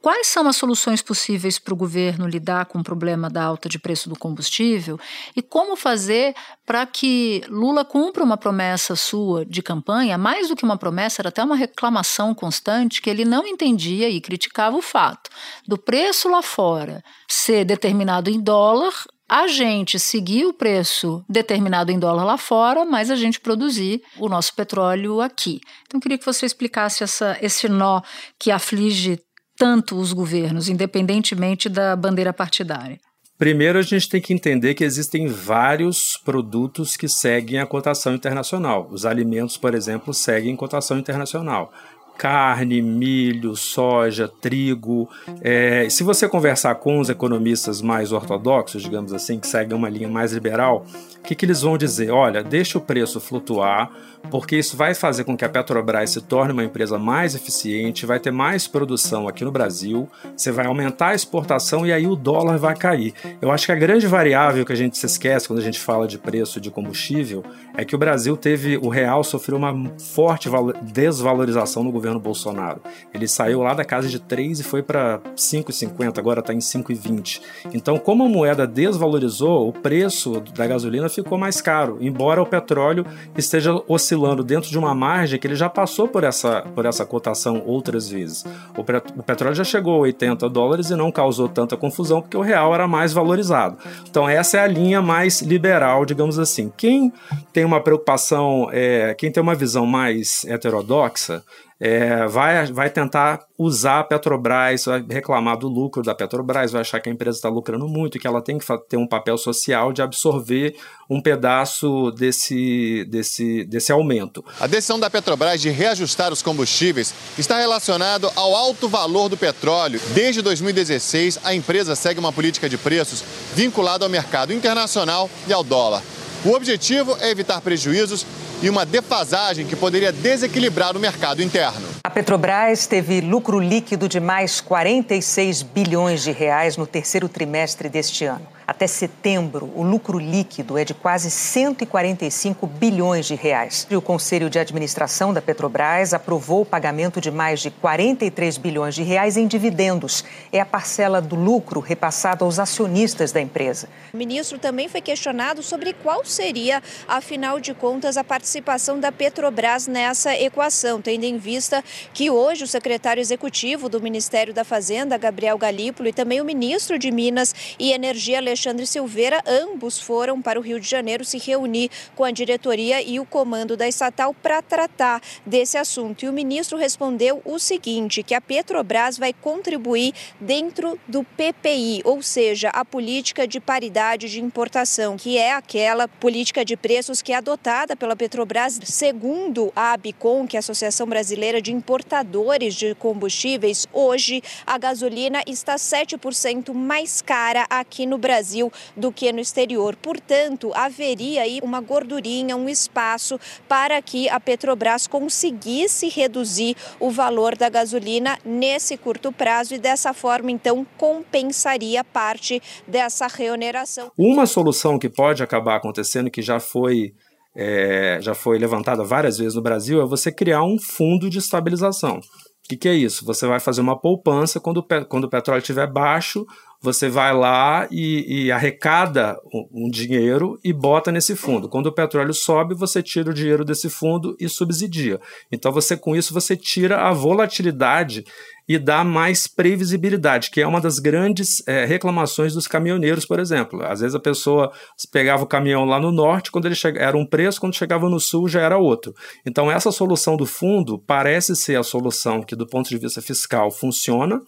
quais 0.00 0.26
são 0.26 0.46
as 0.46 0.56
soluções 0.56 1.00
possíveis 1.00 1.58
para 1.58 1.72
o 1.72 1.76
governo 1.76 2.28
lidar 2.28 2.66
com 2.66 2.80
o 2.80 2.84
problema 2.84 3.30
da 3.30 3.42
alta 3.42 3.66
de 3.68 3.78
preço 3.78 4.10
do 4.10 4.18
combustível 4.18 5.00
e 5.34 5.40
como 5.40 5.74
fazer 5.74 6.34
para 6.66 6.84
que 6.84 7.42
Lula 7.48 7.84
cumpra 7.84 8.22
uma 8.22 8.36
promessa 8.36 8.94
sua 8.94 9.46
de 9.46 9.62
campanha, 9.62 10.18
mais 10.18 10.48
do 10.48 10.56
que 10.56 10.64
uma 10.64 10.76
promessa, 10.76 11.22
era 11.22 11.30
até 11.30 11.42
uma 11.42 11.56
reclamação 11.56 12.34
constante 12.34 13.00
que 13.00 13.08
ele 13.08 13.24
não 13.24 13.46
entendia 13.46 14.10
e 14.10 14.20
criticava 14.20 14.76
o 14.76 14.82
fato 14.82 15.30
do 15.66 15.78
preço 15.78 16.28
lá 16.28 16.42
fora 16.42 17.02
ser 17.26 17.64
determinado 17.64 18.28
em 18.28 18.38
dólar 18.38 18.92
a 19.32 19.46
gente 19.46 19.98
seguir 19.98 20.44
o 20.44 20.52
preço 20.52 21.24
determinado 21.26 21.90
em 21.90 21.98
dólar 21.98 22.22
lá 22.22 22.36
fora, 22.36 22.84
mas 22.84 23.10
a 23.10 23.16
gente 23.16 23.40
produzir 23.40 24.02
o 24.18 24.28
nosso 24.28 24.54
petróleo 24.54 25.22
aqui. 25.22 25.58
Então, 25.86 25.98
queria 25.98 26.18
que 26.18 26.26
você 26.26 26.44
explicasse 26.44 27.02
essa, 27.02 27.38
esse 27.40 27.66
nó 27.66 28.02
que 28.38 28.50
aflige 28.50 29.18
tanto 29.56 29.96
os 29.96 30.12
governos, 30.12 30.68
independentemente 30.68 31.70
da 31.70 31.96
bandeira 31.96 32.30
partidária. 32.30 33.00
Primeiro, 33.38 33.78
a 33.78 33.82
gente 33.82 34.06
tem 34.06 34.20
que 34.20 34.34
entender 34.34 34.74
que 34.74 34.84
existem 34.84 35.26
vários 35.26 36.18
produtos 36.22 36.94
que 36.94 37.08
seguem 37.08 37.58
a 37.58 37.66
cotação 37.66 38.14
internacional. 38.14 38.86
Os 38.90 39.06
alimentos, 39.06 39.56
por 39.56 39.74
exemplo, 39.74 40.12
seguem 40.12 40.54
cotação 40.54 40.98
internacional 40.98 41.72
carne, 42.16 42.80
milho, 42.80 43.56
soja, 43.56 44.28
trigo. 44.28 45.08
É, 45.40 45.88
se 45.90 46.02
você 46.02 46.28
conversar 46.28 46.74
com 46.76 47.00
os 47.00 47.08
economistas 47.08 47.82
mais 47.82 48.12
ortodoxos, 48.12 48.82
digamos 48.82 49.12
assim, 49.12 49.38
que 49.38 49.46
seguem 49.46 49.76
uma 49.76 49.88
linha 49.88 50.08
mais 50.08 50.32
liberal, 50.32 50.86
o 51.18 51.22
que, 51.22 51.34
que 51.34 51.44
eles 51.44 51.62
vão 51.62 51.78
dizer? 51.78 52.10
Olha, 52.10 52.42
deixa 52.42 52.78
o 52.78 52.80
preço 52.80 53.20
flutuar, 53.20 53.90
porque 54.30 54.56
isso 54.56 54.76
vai 54.76 54.94
fazer 54.94 55.24
com 55.24 55.36
que 55.36 55.44
a 55.44 55.48
Petrobras 55.48 56.10
se 56.10 56.20
torne 56.20 56.52
uma 56.52 56.64
empresa 56.64 56.98
mais 56.98 57.34
eficiente, 57.34 58.06
vai 58.06 58.18
ter 58.18 58.30
mais 58.30 58.66
produção 58.66 59.28
aqui 59.28 59.44
no 59.44 59.50
Brasil, 59.50 60.08
você 60.36 60.50
vai 60.50 60.66
aumentar 60.66 61.08
a 61.08 61.14
exportação 61.14 61.86
e 61.86 61.92
aí 61.92 62.06
o 62.06 62.16
dólar 62.16 62.56
vai 62.58 62.74
cair. 62.74 63.12
Eu 63.40 63.50
acho 63.50 63.66
que 63.66 63.72
a 63.72 63.76
grande 63.76 64.06
variável 64.06 64.64
que 64.64 64.72
a 64.72 64.76
gente 64.76 64.96
se 64.96 65.06
esquece 65.06 65.46
quando 65.46 65.58
a 65.58 65.62
gente 65.62 65.78
fala 65.78 66.06
de 66.06 66.18
preço 66.18 66.60
de 66.60 66.70
combustível 66.70 67.44
é 67.76 67.84
que 67.84 67.94
o 67.94 67.98
Brasil 67.98 68.36
teve, 68.36 68.76
o 68.78 68.88
real 68.88 69.22
sofreu 69.22 69.58
uma 69.58 69.74
forte 69.98 70.48
desvalorização 70.82 71.84
no 71.84 71.92
governo 71.92 72.20
Bolsonaro. 72.20 72.80
Ele 73.12 73.28
saiu 73.28 73.60
lá 73.60 73.74
da 73.74 73.84
casa 73.84 74.08
de 74.08 74.18
3 74.18 74.60
e 74.60 74.62
foi 74.62 74.82
para 74.82 75.20
5,50, 75.36 76.18
agora 76.18 76.40
está 76.40 76.54
em 76.54 76.58
5,20. 76.58 77.40
Então, 77.74 77.98
como 77.98 78.24
a 78.24 78.28
moeda 78.28 78.66
desvalorizou, 78.66 79.68
o 79.68 79.72
preço 79.72 80.40
da 80.54 80.66
gasolina 80.66 81.08
ficou 81.08 81.36
mais 81.36 81.60
caro, 81.60 81.98
embora 82.00 82.42
o 82.42 82.46
petróleo 82.46 83.04
esteja 83.36 83.72
oscilando 83.86 84.11
dentro 84.44 84.70
de 84.70 84.78
uma 84.78 84.94
margem 84.94 85.38
que 85.38 85.46
ele 85.46 85.54
já 85.54 85.68
passou 85.68 86.08
por 86.08 86.24
essa, 86.24 86.62
por 86.74 86.86
essa 86.86 87.04
cotação 87.04 87.62
outras 87.66 88.08
vezes. 88.08 88.44
O, 88.76 88.80
o 89.20 89.22
petróleo 89.22 89.54
já 89.54 89.64
chegou 89.64 89.96
a 89.96 89.98
80 90.00 90.48
dólares 90.48 90.90
e 90.90 90.96
não 90.96 91.10
causou 91.10 91.48
tanta 91.48 91.76
confusão 91.76 92.20
porque 92.20 92.36
o 92.36 92.40
real 92.40 92.74
era 92.74 92.88
mais 92.88 93.12
valorizado. 93.12 93.76
Então, 94.08 94.28
essa 94.28 94.58
é 94.58 94.60
a 94.60 94.66
linha 94.66 95.02
mais 95.02 95.42
liberal, 95.42 96.04
digamos 96.04 96.38
assim. 96.38 96.72
Quem 96.76 97.12
tem 97.52 97.64
uma 97.64 97.80
preocupação, 97.80 98.68
é, 98.72 99.14
quem 99.14 99.30
tem 99.30 99.42
uma 99.42 99.54
visão 99.54 99.86
mais 99.86 100.44
heterodoxa, 100.44 101.42
é, 101.84 102.28
vai, 102.28 102.66
vai 102.66 102.88
tentar 102.88 103.40
usar 103.58 103.98
a 103.98 104.04
Petrobras, 104.04 104.84
vai 104.84 105.04
reclamar 105.10 105.56
do 105.58 105.66
lucro 105.66 106.00
da 106.00 106.14
Petrobras, 106.14 106.70
vai 106.70 106.80
achar 106.80 107.00
que 107.00 107.08
a 107.08 107.12
empresa 107.12 107.38
está 107.38 107.48
lucrando 107.48 107.88
muito, 107.88 108.20
que 108.20 108.26
ela 108.26 108.40
tem 108.40 108.56
que 108.56 108.64
ter 108.88 108.96
um 108.96 109.06
papel 109.06 109.36
social 109.36 109.92
de 109.92 110.00
absorver 110.00 110.76
um 111.10 111.20
pedaço 111.20 112.12
desse, 112.12 113.04
desse, 113.10 113.64
desse 113.64 113.90
aumento. 113.90 114.44
A 114.60 114.68
decisão 114.68 115.00
da 115.00 115.10
Petrobras 115.10 115.60
de 115.60 115.70
reajustar 115.70 116.32
os 116.32 116.40
combustíveis 116.40 117.12
está 117.36 117.58
relacionado 117.58 118.30
ao 118.36 118.54
alto 118.54 118.88
valor 118.88 119.28
do 119.28 119.36
petróleo. 119.36 120.00
Desde 120.14 120.40
2016, 120.40 121.40
a 121.42 121.52
empresa 121.52 121.96
segue 121.96 122.20
uma 122.20 122.32
política 122.32 122.68
de 122.68 122.78
preços 122.78 123.24
vinculada 123.56 124.04
ao 124.04 124.08
mercado 124.08 124.52
internacional 124.52 125.28
e 125.48 125.52
ao 125.52 125.64
dólar. 125.64 126.00
O 126.44 126.50
objetivo 126.54 127.16
é 127.20 127.30
evitar 127.30 127.60
prejuízos 127.60 128.24
e 128.62 128.70
uma 128.70 128.86
defasagem 128.86 129.66
que 129.66 129.76
poderia 129.76 130.12
desequilibrar 130.12 130.96
o 130.96 131.00
mercado 131.00 131.42
interno. 131.42 131.91
A 132.04 132.10
Petrobras 132.10 132.84
teve 132.88 133.20
lucro 133.20 133.60
líquido 133.60 134.08
de 134.08 134.18
mais 134.18 134.60
46 134.60 135.62
bilhões 135.62 136.24
de 136.24 136.32
reais 136.32 136.76
no 136.76 136.84
terceiro 136.84 137.28
trimestre 137.28 137.88
deste 137.88 138.24
ano. 138.24 138.44
Até 138.66 138.86
setembro, 138.86 139.70
o 139.74 139.82
lucro 139.82 140.18
líquido 140.18 140.78
é 140.78 140.84
de 140.84 140.94
quase 140.94 141.30
145 141.30 142.66
bilhões 142.66 143.26
de 143.26 143.34
reais. 143.34 143.86
E 143.90 143.96
o 143.96 144.00
Conselho 144.00 144.48
de 144.48 144.58
Administração 144.58 145.32
da 145.32 145.42
Petrobras 145.42 146.14
aprovou 146.14 146.62
o 146.62 146.66
pagamento 146.66 147.20
de 147.20 147.30
mais 147.30 147.60
de 147.60 147.70
43 147.70 148.56
bilhões 148.58 148.94
de 148.94 149.02
reais 149.02 149.36
em 149.36 149.46
dividendos. 149.46 150.24
É 150.52 150.60
a 150.60 150.66
parcela 150.66 151.20
do 151.20 151.36
lucro 151.36 151.80
repassado 151.80 152.44
aos 152.44 152.58
acionistas 152.58 153.30
da 153.30 153.40
empresa. 153.40 153.88
O 154.14 154.16
ministro 154.16 154.58
também 154.58 154.88
foi 154.88 155.00
questionado 155.00 155.62
sobre 155.62 155.92
qual 155.92 156.24
seria, 156.24 156.82
afinal 157.06 157.60
de 157.60 157.74
contas, 157.74 158.16
a 158.16 158.24
participação 158.24 158.98
da 158.98 159.12
Petrobras 159.12 159.86
nessa 159.86 160.34
equação, 160.34 161.02
tendo 161.02 161.24
em 161.24 161.36
vista 161.36 161.84
que 162.12 162.30
hoje 162.30 162.64
o 162.64 162.66
secretário 162.66 163.20
executivo 163.20 163.88
do 163.88 164.00
Ministério 164.00 164.52
da 164.54 164.64
Fazenda, 164.64 165.16
Gabriel 165.16 165.58
Galípolo, 165.58 166.08
e 166.08 166.12
também 166.12 166.40
o 166.40 166.44
ministro 166.44 166.98
de 166.98 167.10
Minas 167.10 167.54
e 167.78 167.92
Energia, 167.92 168.38
Alexandre 168.38 168.86
Silveira, 168.86 169.42
ambos 169.46 169.98
foram 169.98 170.40
para 170.40 170.58
o 170.58 170.62
Rio 170.62 170.80
de 170.80 170.88
Janeiro 170.88 171.24
se 171.24 171.38
reunir 171.38 171.90
com 172.14 172.24
a 172.24 172.30
diretoria 172.30 173.02
e 173.02 173.18
o 173.18 173.24
comando 173.24 173.76
da 173.76 173.88
estatal 173.88 174.34
para 174.34 174.62
tratar 174.62 175.20
desse 175.44 175.76
assunto. 175.76 176.24
E 176.24 176.28
o 176.28 176.32
ministro 176.32 176.78
respondeu 176.78 177.40
o 177.44 177.58
seguinte: 177.58 178.22
que 178.22 178.34
a 178.34 178.40
Petrobras 178.40 179.18
vai 179.18 179.32
contribuir 179.32 180.12
dentro 180.40 180.98
do 181.06 181.24
PPI, 181.24 182.02
ou 182.04 182.22
seja, 182.22 182.68
a 182.70 182.84
política 182.84 183.46
de 183.46 183.60
paridade 183.60 184.28
de 184.28 184.40
importação, 184.40 185.16
que 185.16 185.38
é 185.38 185.52
aquela 185.52 186.08
política 186.08 186.64
de 186.64 186.76
preços 186.76 187.22
que 187.22 187.32
é 187.32 187.36
adotada 187.36 187.96
pela 187.96 188.16
Petrobras, 188.16 188.78
segundo 188.84 189.72
a 189.74 189.92
ABICOM, 189.92 190.46
que 190.46 190.56
é 190.56 190.58
a 190.58 190.60
Associação 190.60 191.06
Brasileira 191.06 191.60
de 191.60 191.72
Importadores 191.82 192.76
de 192.76 192.94
Combustíveis. 192.94 193.88
Hoje, 193.92 194.40
a 194.64 194.78
gasolina 194.78 195.42
está 195.48 195.74
7% 195.74 196.72
mais 196.72 197.20
cara 197.20 197.66
aqui 197.68 198.06
no 198.06 198.16
Brasil. 198.16 198.72
Do 198.96 199.10
que 199.10 199.32
no 199.32 199.40
exterior. 199.40 199.96
Portanto, 199.96 200.70
haveria 200.74 201.42
aí 201.42 201.58
uma 201.60 201.80
gordurinha, 201.80 202.56
um 202.56 202.68
espaço 202.68 203.36
para 203.66 204.00
que 204.00 204.28
a 204.28 204.38
Petrobras 204.38 205.08
conseguisse 205.08 206.08
reduzir 206.08 206.76
o 207.00 207.10
valor 207.10 207.56
da 207.56 207.68
gasolina 207.68 208.38
nesse 208.44 208.96
curto 208.96 209.32
prazo 209.32 209.74
e 209.74 209.78
dessa 209.78 210.14
forma, 210.14 210.52
então, 210.52 210.86
compensaria 210.96 212.04
parte 212.04 212.62
dessa 212.86 213.26
reoneração. 213.26 214.12
Uma 214.16 214.46
solução 214.46 215.00
que 215.00 215.08
pode 215.08 215.42
acabar 215.42 215.76
acontecendo, 215.76 216.30
que 216.30 216.42
já 216.42 216.60
foi 216.60 217.12
é, 217.54 218.18
já 218.20 218.34
foi 218.34 218.58
levantada 218.58 219.04
várias 219.04 219.38
vezes 219.38 219.54
no 219.54 219.62
Brasil, 219.62 220.00
é 220.00 220.06
você 220.06 220.32
criar 220.32 220.62
um 220.62 220.78
fundo 220.78 221.28
de 221.28 221.38
estabilização. 221.38 222.18
O 222.18 222.68
que, 222.68 222.76
que, 222.76 222.88
é 222.88 222.94
isso? 222.94 223.24
Você 223.24 223.46
vai 223.46 223.60
fazer 223.60 223.80
uma 223.80 223.98
poupança 223.98 224.60
quando, 224.60 224.82
quando 225.08 225.24
o 225.24 225.30
petróleo 225.30 225.60
estiver 225.60 225.90
baixo, 225.90 226.46
você 226.82 227.08
vai 227.08 227.32
lá 227.32 227.86
e, 227.92 228.46
e 228.46 228.52
arrecada 228.52 229.38
um, 229.54 229.86
um, 229.86 229.90
dinheiro 229.90 230.58
e 230.64 230.72
bota 230.72 231.12
nesse 231.12 231.36
fundo. 231.36 231.68
Quando 231.68 231.86
o 231.86 231.92
petróleo 231.92 232.34
sobe, 232.34 232.74
você 232.74 233.00
tira 233.00 233.30
o 233.30 233.34
dinheiro 233.34 233.64
desse 233.64 233.88
fundo 233.88 234.36
e 234.40 234.48
subsidia. 234.48 235.20
Então 235.50 235.70
você 235.70 235.96
com 235.96 236.16
isso 236.16 236.34
você 236.34 236.56
tira 236.56 237.08
a 237.08 237.12
volatilidade 237.12 238.24
e 238.68 238.78
dá 238.78 239.04
mais 239.04 239.46
previsibilidade, 239.46 240.50
que 240.50 240.60
é 240.60 240.66
uma 240.66 240.80
das 240.80 240.98
grandes 240.98 241.62
é, 241.68 241.84
reclamações 241.84 242.54
dos 242.54 242.66
caminhoneiros, 242.66 243.24
por 243.24 243.38
exemplo. 243.38 243.84
Às 243.84 244.00
vezes 244.00 244.14
a 244.14 244.20
pessoa 244.20 244.72
pegava 245.12 245.44
o 245.44 245.48
caminhão 245.48 245.84
lá 245.84 246.00
no 246.00 246.10
norte, 246.10 246.50
quando 246.50 246.66
ele 246.66 246.74
chega, 246.74 247.00
era 247.00 247.16
um 247.16 247.26
preço, 247.26 247.60
quando 247.60 247.76
chegava 247.76 248.08
no 248.08 248.18
sul 248.18 248.48
já 248.48 248.60
era 248.60 248.76
outro. 248.76 249.14
Então 249.46 249.70
essa 249.70 249.92
solução 249.92 250.36
do 250.36 250.46
fundo 250.46 250.98
parece 250.98 251.54
ser 251.54 251.76
a 251.76 251.82
solução 251.84 252.42
que 252.42 252.56
do 252.56 252.66
ponto 252.66 252.88
de 252.88 252.98
vista 252.98 253.22
fiscal 253.22 253.70
funciona, 253.70 254.40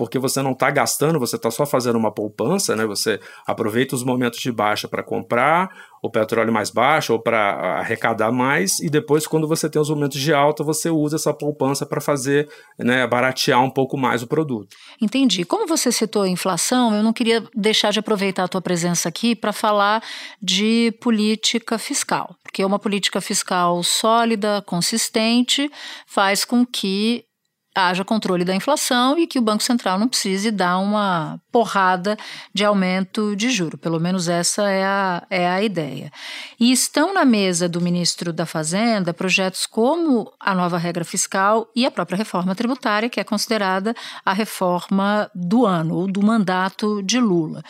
porque 0.00 0.18
você 0.18 0.40
não 0.40 0.52
está 0.52 0.70
gastando, 0.70 1.18
você 1.18 1.36
está 1.36 1.50
só 1.50 1.66
fazendo 1.66 1.98
uma 1.98 2.10
poupança, 2.10 2.74
né? 2.74 2.86
Você 2.86 3.20
aproveita 3.46 3.94
os 3.94 4.02
momentos 4.02 4.40
de 4.40 4.50
baixa 4.50 4.88
para 4.88 5.02
comprar 5.02 5.68
o 6.02 6.08
petróleo 6.08 6.50
mais 6.50 6.70
baixo 6.70 7.12
ou 7.12 7.20
para 7.20 7.78
arrecadar 7.78 8.32
mais, 8.32 8.80
e 8.80 8.88
depois, 8.88 9.26
quando 9.26 9.46
você 9.46 9.68
tem 9.68 9.78
os 9.78 9.90
momentos 9.90 10.18
de 10.18 10.32
alta, 10.32 10.64
você 10.64 10.88
usa 10.88 11.16
essa 11.16 11.34
poupança 11.34 11.84
para 11.84 12.00
fazer, 12.00 12.48
né, 12.78 13.06
baratear 13.06 13.62
um 13.62 13.68
pouco 13.68 13.98
mais 13.98 14.22
o 14.22 14.26
produto. 14.26 14.74
Entendi. 15.02 15.44
Como 15.44 15.66
você 15.66 15.92
citou 15.92 16.26
inflação, 16.26 16.94
eu 16.94 17.02
não 17.02 17.12
queria 17.12 17.46
deixar 17.54 17.92
de 17.92 17.98
aproveitar 17.98 18.44
a 18.44 18.48
tua 18.48 18.62
presença 18.62 19.06
aqui 19.06 19.36
para 19.36 19.52
falar 19.52 20.02
de 20.40 20.96
política 21.02 21.76
fiscal, 21.76 22.34
porque 22.42 22.64
uma 22.64 22.78
política 22.78 23.20
fiscal 23.20 23.82
sólida, 23.82 24.62
consistente, 24.62 25.70
faz 26.06 26.46
com 26.46 26.64
que 26.64 27.26
haja 27.74 28.04
controle 28.04 28.44
da 28.44 28.54
inflação 28.54 29.18
e 29.18 29.26
que 29.26 29.38
o 29.38 29.42
Banco 29.42 29.62
Central 29.62 29.98
não 29.98 30.08
precise 30.08 30.50
dar 30.50 30.78
uma 30.78 31.40
porrada 31.52 32.16
de 32.52 32.64
aumento 32.64 33.36
de 33.36 33.50
juro. 33.50 33.78
Pelo 33.78 34.00
menos 34.00 34.28
essa 34.28 34.68
é 34.68 34.84
a, 34.84 35.26
é 35.30 35.48
a 35.48 35.62
ideia. 35.62 36.10
E 36.58 36.72
estão 36.72 37.14
na 37.14 37.24
mesa 37.24 37.68
do 37.68 37.80
ministro 37.80 38.32
da 38.32 38.44
Fazenda 38.44 39.14
projetos 39.14 39.66
como 39.66 40.32
a 40.40 40.54
nova 40.54 40.78
regra 40.78 41.04
fiscal 41.04 41.70
e 41.74 41.86
a 41.86 41.90
própria 41.90 42.18
reforma 42.18 42.54
tributária, 42.54 43.08
que 43.08 43.20
é 43.20 43.24
considerada 43.24 43.94
a 44.24 44.32
reforma 44.32 45.30
do 45.34 45.64
ano 45.64 45.94
ou 45.94 46.06
do 46.06 46.22
mandato 46.22 47.02
de 47.02 47.20
Lula. 47.20 47.62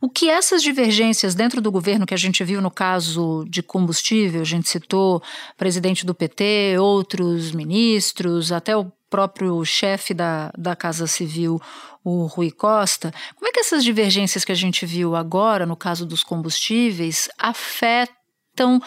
O 0.00 0.08
que 0.08 0.28
essas 0.28 0.62
divergências 0.62 1.34
dentro 1.34 1.60
do 1.60 1.72
governo 1.72 2.06
que 2.06 2.14
a 2.14 2.18
gente 2.18 2.44
viu 2.44 2.60
no 2.60 2.70
caso 2.70 3.44
de 3.48 3.62
combustível, 3.62 4.42
a 4.42 4.44
gente 4.44 4.68
citou 4.68 5.20
presidente 5.56 6.06
do 6.06 6.14
PT, 6.14 6.76
outros 6.78 7.50
ministros, 7.50 8.52
até 8.52 8.76
o 8.76 8.92
próprio 9.10 9.64
chefe 9.64 10.12
da, 10.12 10.52
da 10.56 10.76
Casa 10.76 11.06
Civil, 11.06 11.60
o 12.04 12.26
Rui 12.26 12.50
Costa, 12.50 13.12
como 13.36 13.48
é 13.48 13.52
que 13.52 13.60
essas 13.60 13.84
divergências 13.84 14.44
que 14.44 14.52
a 14.52 14.54
gente 14.54 14.86
viu 14.86 15.14
agora, 15.14 15.66
no 15.66 15.76
caso 15.76 16.06
dos 16.06 16.22
combustíveis, 16.22 17.28
afetam 17.38 18.80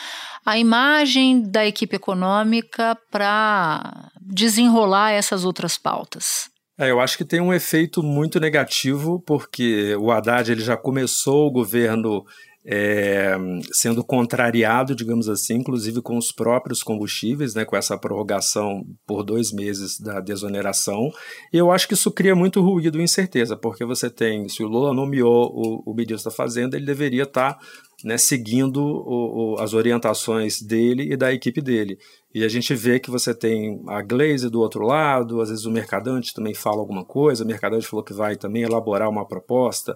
a 0.46 0.58
imagem 0.58 1.42
da 1.42 1.66
equipe 1.66 1.96
econômica 1.96 2.98
para 3.12 4.12
desenrolar 4.20 5.12
essas 5.12 5.46
outras 5.46 5.78
pautas? 5.78 6.50
É, 6.78 6.90
eu 6.90 7.00
acho 7.00 7.18
que 7.18 7.26
tem 7.26 7.40
um 7.40 7.54
efeito 7.54 8.02
muito 8.02 8.40
negativo, 8.40 9.22
porque 9.26 9.96
o 9.98 10.12
Haddad 10.12 10.52
ele 10.52 10.62
já 10.62 10.76
começou 10.76 11.48
o 11.48 11.52
governo 11.52 12.26
é, 12.66 13.36
sendo 13.72 14.04
contrariado, 14.04 14.96
digamos 14.96 15.28
assim, 15.28 15.56
inclusive 15.56 16.02
com 16.02 16.18
os 16.18 16.32
próprios 16.32 16.84
combustíveis, 16.84 17.56
né, 17.56 17.66
com 17.66 17.76
essa 17.76 17.98
prorrogação 17.98 18.86
por 19.06 19.24
dois 19.24 19.52
meses 19.52 20.00
da 20.00 20.20
desoneração. 20.20 21.10
E 21.52 21.58
eu 21.58 21.72
acho 21.72 21.88
que 21.88 21.96
isso 21.96 22.12
cria 22.12 22.36
muito 22.36 22.62
ruído 22.62 23.00
e 23.00 23.04
incerteza, 23.04 23.58
porque 23.58 23.84
você 23.84 24.10
tem, 24.10 24.48
se 24.48 24.64
o 24.64 24.68
Lula 24.68 24.94
nomeou 24.94 25.52
o, 25.54 25.92
o 25.92 25.96
ministro 25.96 26.30
da 26.30 26.36
Fazenda, 26.36 26.78
ele 26.78 26.86
deveria 26.86 27.24
estar 27.24 27.58
né, 28.04 28.18
seguindo 28.18 28.82
o, 28.84 29.56
o, 29.56 29.60
as 29.60 29.74
orientações 29.74 30.62
dele 30.62 31.12
e 31.12 31.18
da 31.18 31.34
equipe 31.34 31.62
dele. 31.62 31.98
E 32.34 32.44
a 32.44 32.48
gente 32.48 32.74
vê 32.74 33.00
que 33.00 33.12
você 33.12 33.34
tem 33.34 33.82
a 33.88 34.02
Glaze 34.02 34.50
do 34.50 34.62
outro 34.62 34.86
lado, 34.86 35.42
às 35.42 35.50
vezes 35.50 35.66
o 35.66 35.72
Mercadante 35.72 36.34
também 36.34 36.54
fala 36.54 36.80
alguma 36.80 37.04
coisa, 37.04 37.44
o 37.44 37.48
Mercadante 37.48 37.88
falou 37.88 38.06
que 38.06 38.14
vai 38.14 38.36
também 38.36 38.64
elaborar 38.64 39.10
uma 39.10 39.28
proposta 39.28 39.96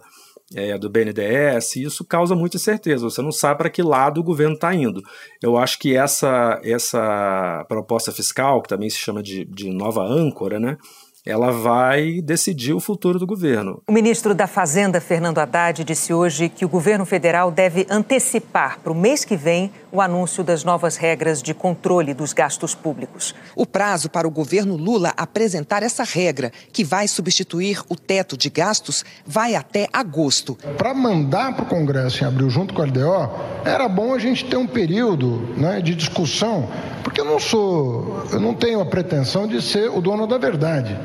é, 0.53 0.77
do 0.77 0.89
BNDES, 0.89 1.75
e 1.75 1.83
isso 1.83 2.05
causa 2.05 2.35
muita 2.35 2.57
incerteza. 2.57 3.09
Você 3.09 3.21
não 3.21 3.31
sabe 3.31 3.57
para 3.57 3.69
que 3.69 3.81
lado 3.81 4.19
o 4.19 4.23
governo 4.23 4.55
está 4.55 4.73
indo. 4.73 5.01
Eu 5.41 5.57
acho 5.57 5.79
que 5.79 5.95
essa, 5.95 6.59
essa 6.63 7.65
proposta 7.67 8.11
fiscal, 8.11 8.61
que 8.61 8.69
também 8.69 8.89
se 8.89 8.97
chama 8.97 9.23
de, 9.23 9.45
de 9.45 9.69
nova 9.69 10.03
âncora, 10.03 10.59
né? 10.59 10.77
Ela 11.25 11.51
vai 11.51 12.21
decidir 12.21 12.73
o 12.73 12.79
futuro 12.79 13.17
do 13.17 13.25
governo. 13.25 13.81
O 13.87 13.91
ministro 13.91 14.35
da 14.35 14.45
Fazenda, 14.45 15.01
Fernando 15.01 15.39
Haddad, 15.39 15.83
disse 15.83 16.13
hoje 16.13 16.49
que 16.49 16.63
o 16.63 16.69
governo 16.69 17.05
federal 17.05 17.49
deve 17.49 17.87
antecipar 17.89 18.79
para 18.79 18.91
o 18.91 18.95
mês 18.95 19.25
que 19.25 19.35
vem 19.35 19.71
o 19.91 19.99
anúncio 19.99 20.43
das 20.43 20.63
novas 20.63 20.97
regras 20.97 21.41
de 21.41 21.53
controle 21.53 22.13
dos 22.13 22.31
gastos 22.31 22.75
públicos. 22.75 23.33
O 23.55 23.65
prazo 23.65 24.09
para 24.09 24.27
o 24.27 24.31
governo 24.31 24.75
Lula 24.75 25.13
apresentar 25.17 25.81
essa 25.81 26.03
regra, 26.03 26.51
que 26.71 26.83
vai 26.83 27.07
substituir 27.07 27.81
o 27.89 27.95
teto 27.95 28.37
de 28.37 28.49
gastos, 28.49 29.03
vai 29.25 29.55
até 29.55 29.87
agosto. 29.91 30.57
Para 30.77 30.93
mandar 30.93 31.55
para 31.55 31.63
o 31.63 31.67
Congresso 31.67 32.23
em 32.23 32.27
abril, 32.27 32.49
junto 32.49 32.73
com 32.73 32.81
a 32.81 32.85
LDO, 32.85 33.31
era 33.65 33.87
bom 33.87 34.13
a 34.13 34.19
gente 34.19 34.45
ter 34.45 34.57
um 34.57 34.67
período 34.67 35.37
né, 35.57 35.81
de 35.81 35.95
discussão, 35.95 36.69
porque 37.03 37.19
eu 37.19 37.25
não 37.25 37.39
sou, 37.39 38.23
eu 38.31 38.39
não 38.39 38.53
tenho 38.53 38.79
a 38.79 38.85
pretensão 38.85 39.47
de 39.47 39.61
ser 39.61 39.89
o 39.89 40.01
dono 40.01 40.27
da 40.27 40.37
verdade. 40.37 40.95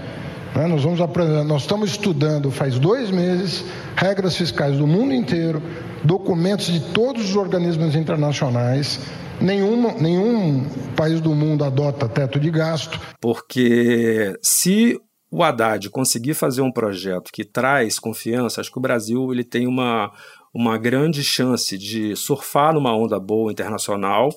Né? 0.55 0.67
Nós, 0.67 0.83
vamos 0.83 0.99
nós 1.47 1.63
estamos 1.63 1.91
estudando 1.91 2.51
faz 2.51 2.79
dois 2.79 3.11
meses 3.11 3.65
regras 3.97 4.37
fiscais 4.37 4.77
do 4.77 4.87
mundo 4.87 5.13
inteiro, 5.13 5.63
documentos 6.03 6.67
de 6.67 6.81
todos 6.93 7.31
os 7.31 7.37
organismos 7.37 7.95
internacionais. 7.95 9.01
Nenhum, 9.41 9.99
nenhum 9.99 10.67
país 10.95 11.21
do 11.21 11.35
mundo 11.35 11.65
adota 11.65 12.07
teto 12.07 12.39
de 12.39 12.51
gasto. 12.51 13.01
Porque 13.21 14.37
se 14.43 15.01
o 15.31 15.43
Haddad 15.43 15.89
conseguir 15.89 16.35
fazer 16.35 16.61
um 16.61 16.73
projeto 16.73 17.31
que 17.33 17.45
traz 17.45 17.99
confiança, 17.99 18.61
acho 18.61 18.71
que 18.71 18.79
o 18.79 18.83
Brasil 18.83 19.33
ele 19.33 19.45
tem 19.45 19.67
uma, 19.67 20.13
uma 20.53 20.77
grande 20.77 21.23
chance 21.23 21.79
de 21.79 22.17
surfar 22.17 22.75
numa 22.75 22.95
onda 22.95 23.19
boa 23.19 23.53
internacional 23.53 24.31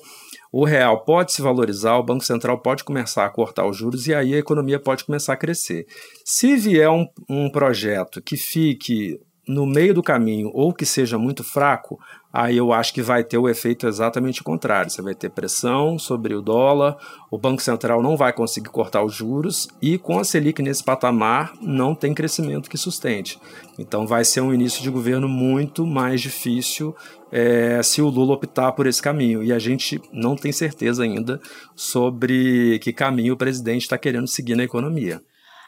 o 0.56 0.64
real 0.64 1.00
pode 1.00 1.32
se 1.32 1.42
valorizar, 1.42 1.96
o 1.96 2.02
Banco 2.04 2.24
Central 2.24 2.56
pode 2.60 2.84
começar 2.84 3.26
a 3.26 3.28
cortar 3.28 3.66
os 3.66 3.76
juros 3.76 4.06
e 4.06 4.14
aí 4.14 4.34
a 4.34 4.38
economia 4.38 4.78
pode 4.78 5.02
começar 5.02 5.32
a 5.32 5.36
crescer. 5.36 5.84
Se 6.24 6.54
vier 6.54 6.88
um, 6.88 7.08
um 7.28 7.50
projeto 7.50 8.22
que 8.22 8.36
fique 8.36 9.18
no 9.46 9.66
meio 9.66 9.92
do 9.92 10.02
caminho 10.02 10.50
ou 10.54 10.72
que 10.72 10.86
seja 10.86 11.18
muito 11.18 11.44
fraco, 11.44 11.98
aí 12.32 12.56
eu 12.56 12.72
acho 12.72 12.92
que 12.94 13.02
vai 13.02 13.22
ter 13.22 13.38
o 13.38 13.48
efeito 13.48 13.86
exatamente 13.86 14.42
contrário. 14.42 14.90
Você 14.90 15.02
vai 15.02 15.14
ter 15.14 15.30
pressão 15.30 15.98
sobre 15.98 16.34
o 16.34 16.42
dólar, 16.42 16.96
o 17.30 17.38
Banco 17.38 17.62
Central 17.62 18.02
não 18.02 18.16
vai 18.16 18.32
conseguir 18.32 18.70
cortar 18.70 19.04
os 19.04 19.14
juros 19.14 19.68
e 19.80 19.98
com 19.98 20.18
a 20.18 20.24
Selic 20.24 20.62
nesse 20.62 20.82
patamar 20.82 21.52
não 21.60 21.94
tem 21.94 22.14
crescimento 22.14 22.70
que 22.70 22.78
sustente. 22.78 23.38
Então 23.78 24.06
vai 24.06 24.24
ser 24.24 24.40
um 24.40 24.52
início 24.52 24.82
de 24.82 24.90
governo 24.90 25.28
muito 25.28 25.86
mais 25.86 26.20
difícil 26.20 26.94
é, 27.30 27.82
se 27.82 28.00
o 28.00 28.08
Lula 28.08 28.34
optar 28.34 28.72
por 28.72 28.86
esse 28.86 29.02
caminho. 29.02 29.42
E 29.42 29.52
a 29.52 29.58
gente 29.58 30.00
não 30.12 30.36
tem 30.36 30.52
certeza 30.52 31.02
ainda 31.02 31.40
sobre 31.74 32.78
que 32.78 32.92
caminho 32.92 33.34
o 33.34 33.36
presidente 33.36 33.82
está 33.82 33.98
querendo 33.98 34.26
seguir 34.26 34.54
na 34.54 34.64
economia. 34.64 35.20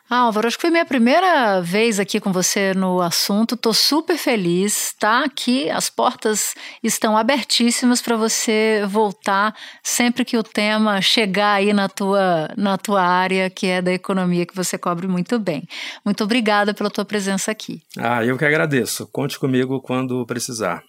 Álvaro, 0.08 0.46
acho 0.46 0.56
que 0.56 0.62
foi 0.62 0.70
minha 0.70 0.84
primeira 0.84 1.60
vez 1.60 1.98
aqui 1.98 2.20
com 2.20 2.32
você 2.32 2.72
no 2.74 3.00
assunto. 3.00 3.56
Tô 3.56 3.74
super 3.74 4.16
feliz, 4.16 4.94
tá? 5.00 5.24
Aqui 5.24 5.68
as 5.68 5.90
portas 5.90 6.54
estão 6.80 7.16
abertíssimas 7.16 8.00
para 8.00 8.16
você 8.16 8.84
voltar 8.88 9.52
sempre 9.82 10.24
que 10.24 10.36
o 10.38 10.44
tema 10.44 11.00
chegar 11.00 11.54
aí 11.54 11.72
na 11.72 11.88
tua, 11.88 12.48
na 12.56 12.78
tua 12.78 13.02
área, 13.02 13.50
que 13.50 13.66
é 13.66 13.82
da 13.82 13.92
economia, 13.92 14.46
que 14.46 14.54
você 14.54 14.78
cobre 14.78 15.08
muito 15.08 15.40
bem. 15.40 15.66
Muito 16.04 16.22
obrigada 16.22 16.72
pela 16.72 16.88
tua 16.88 17.04
presença 17.04 17.50
aqui. 17.50 17.82
Ah, 17.98 18.24
eu 18.24 18.38
que 18.38 18.44
agradeço. 18.44 19.08
Conte 19.08 19.40
comigo 19.40 19.80
quando 19.80 20.24
precisar. 20.24 20.84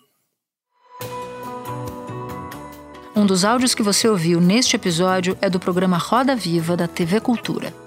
Um 3.15 3.25
dos 3.25 3.43
áudios 3.43 3.73
que 3.73 3.81
você 3.81 4.07
ouviu 4.07 4.39
neste 4.39 4.75
episódio 4.75 5.35
é 5.41 5.49
do 5.49 5.59
programa 5.59 5.97
Roda 5.97 6.35
Viva 6.35 6.77
da 6.77 6.87
TV 6.87 7.19
Cultura. 7.19 7.86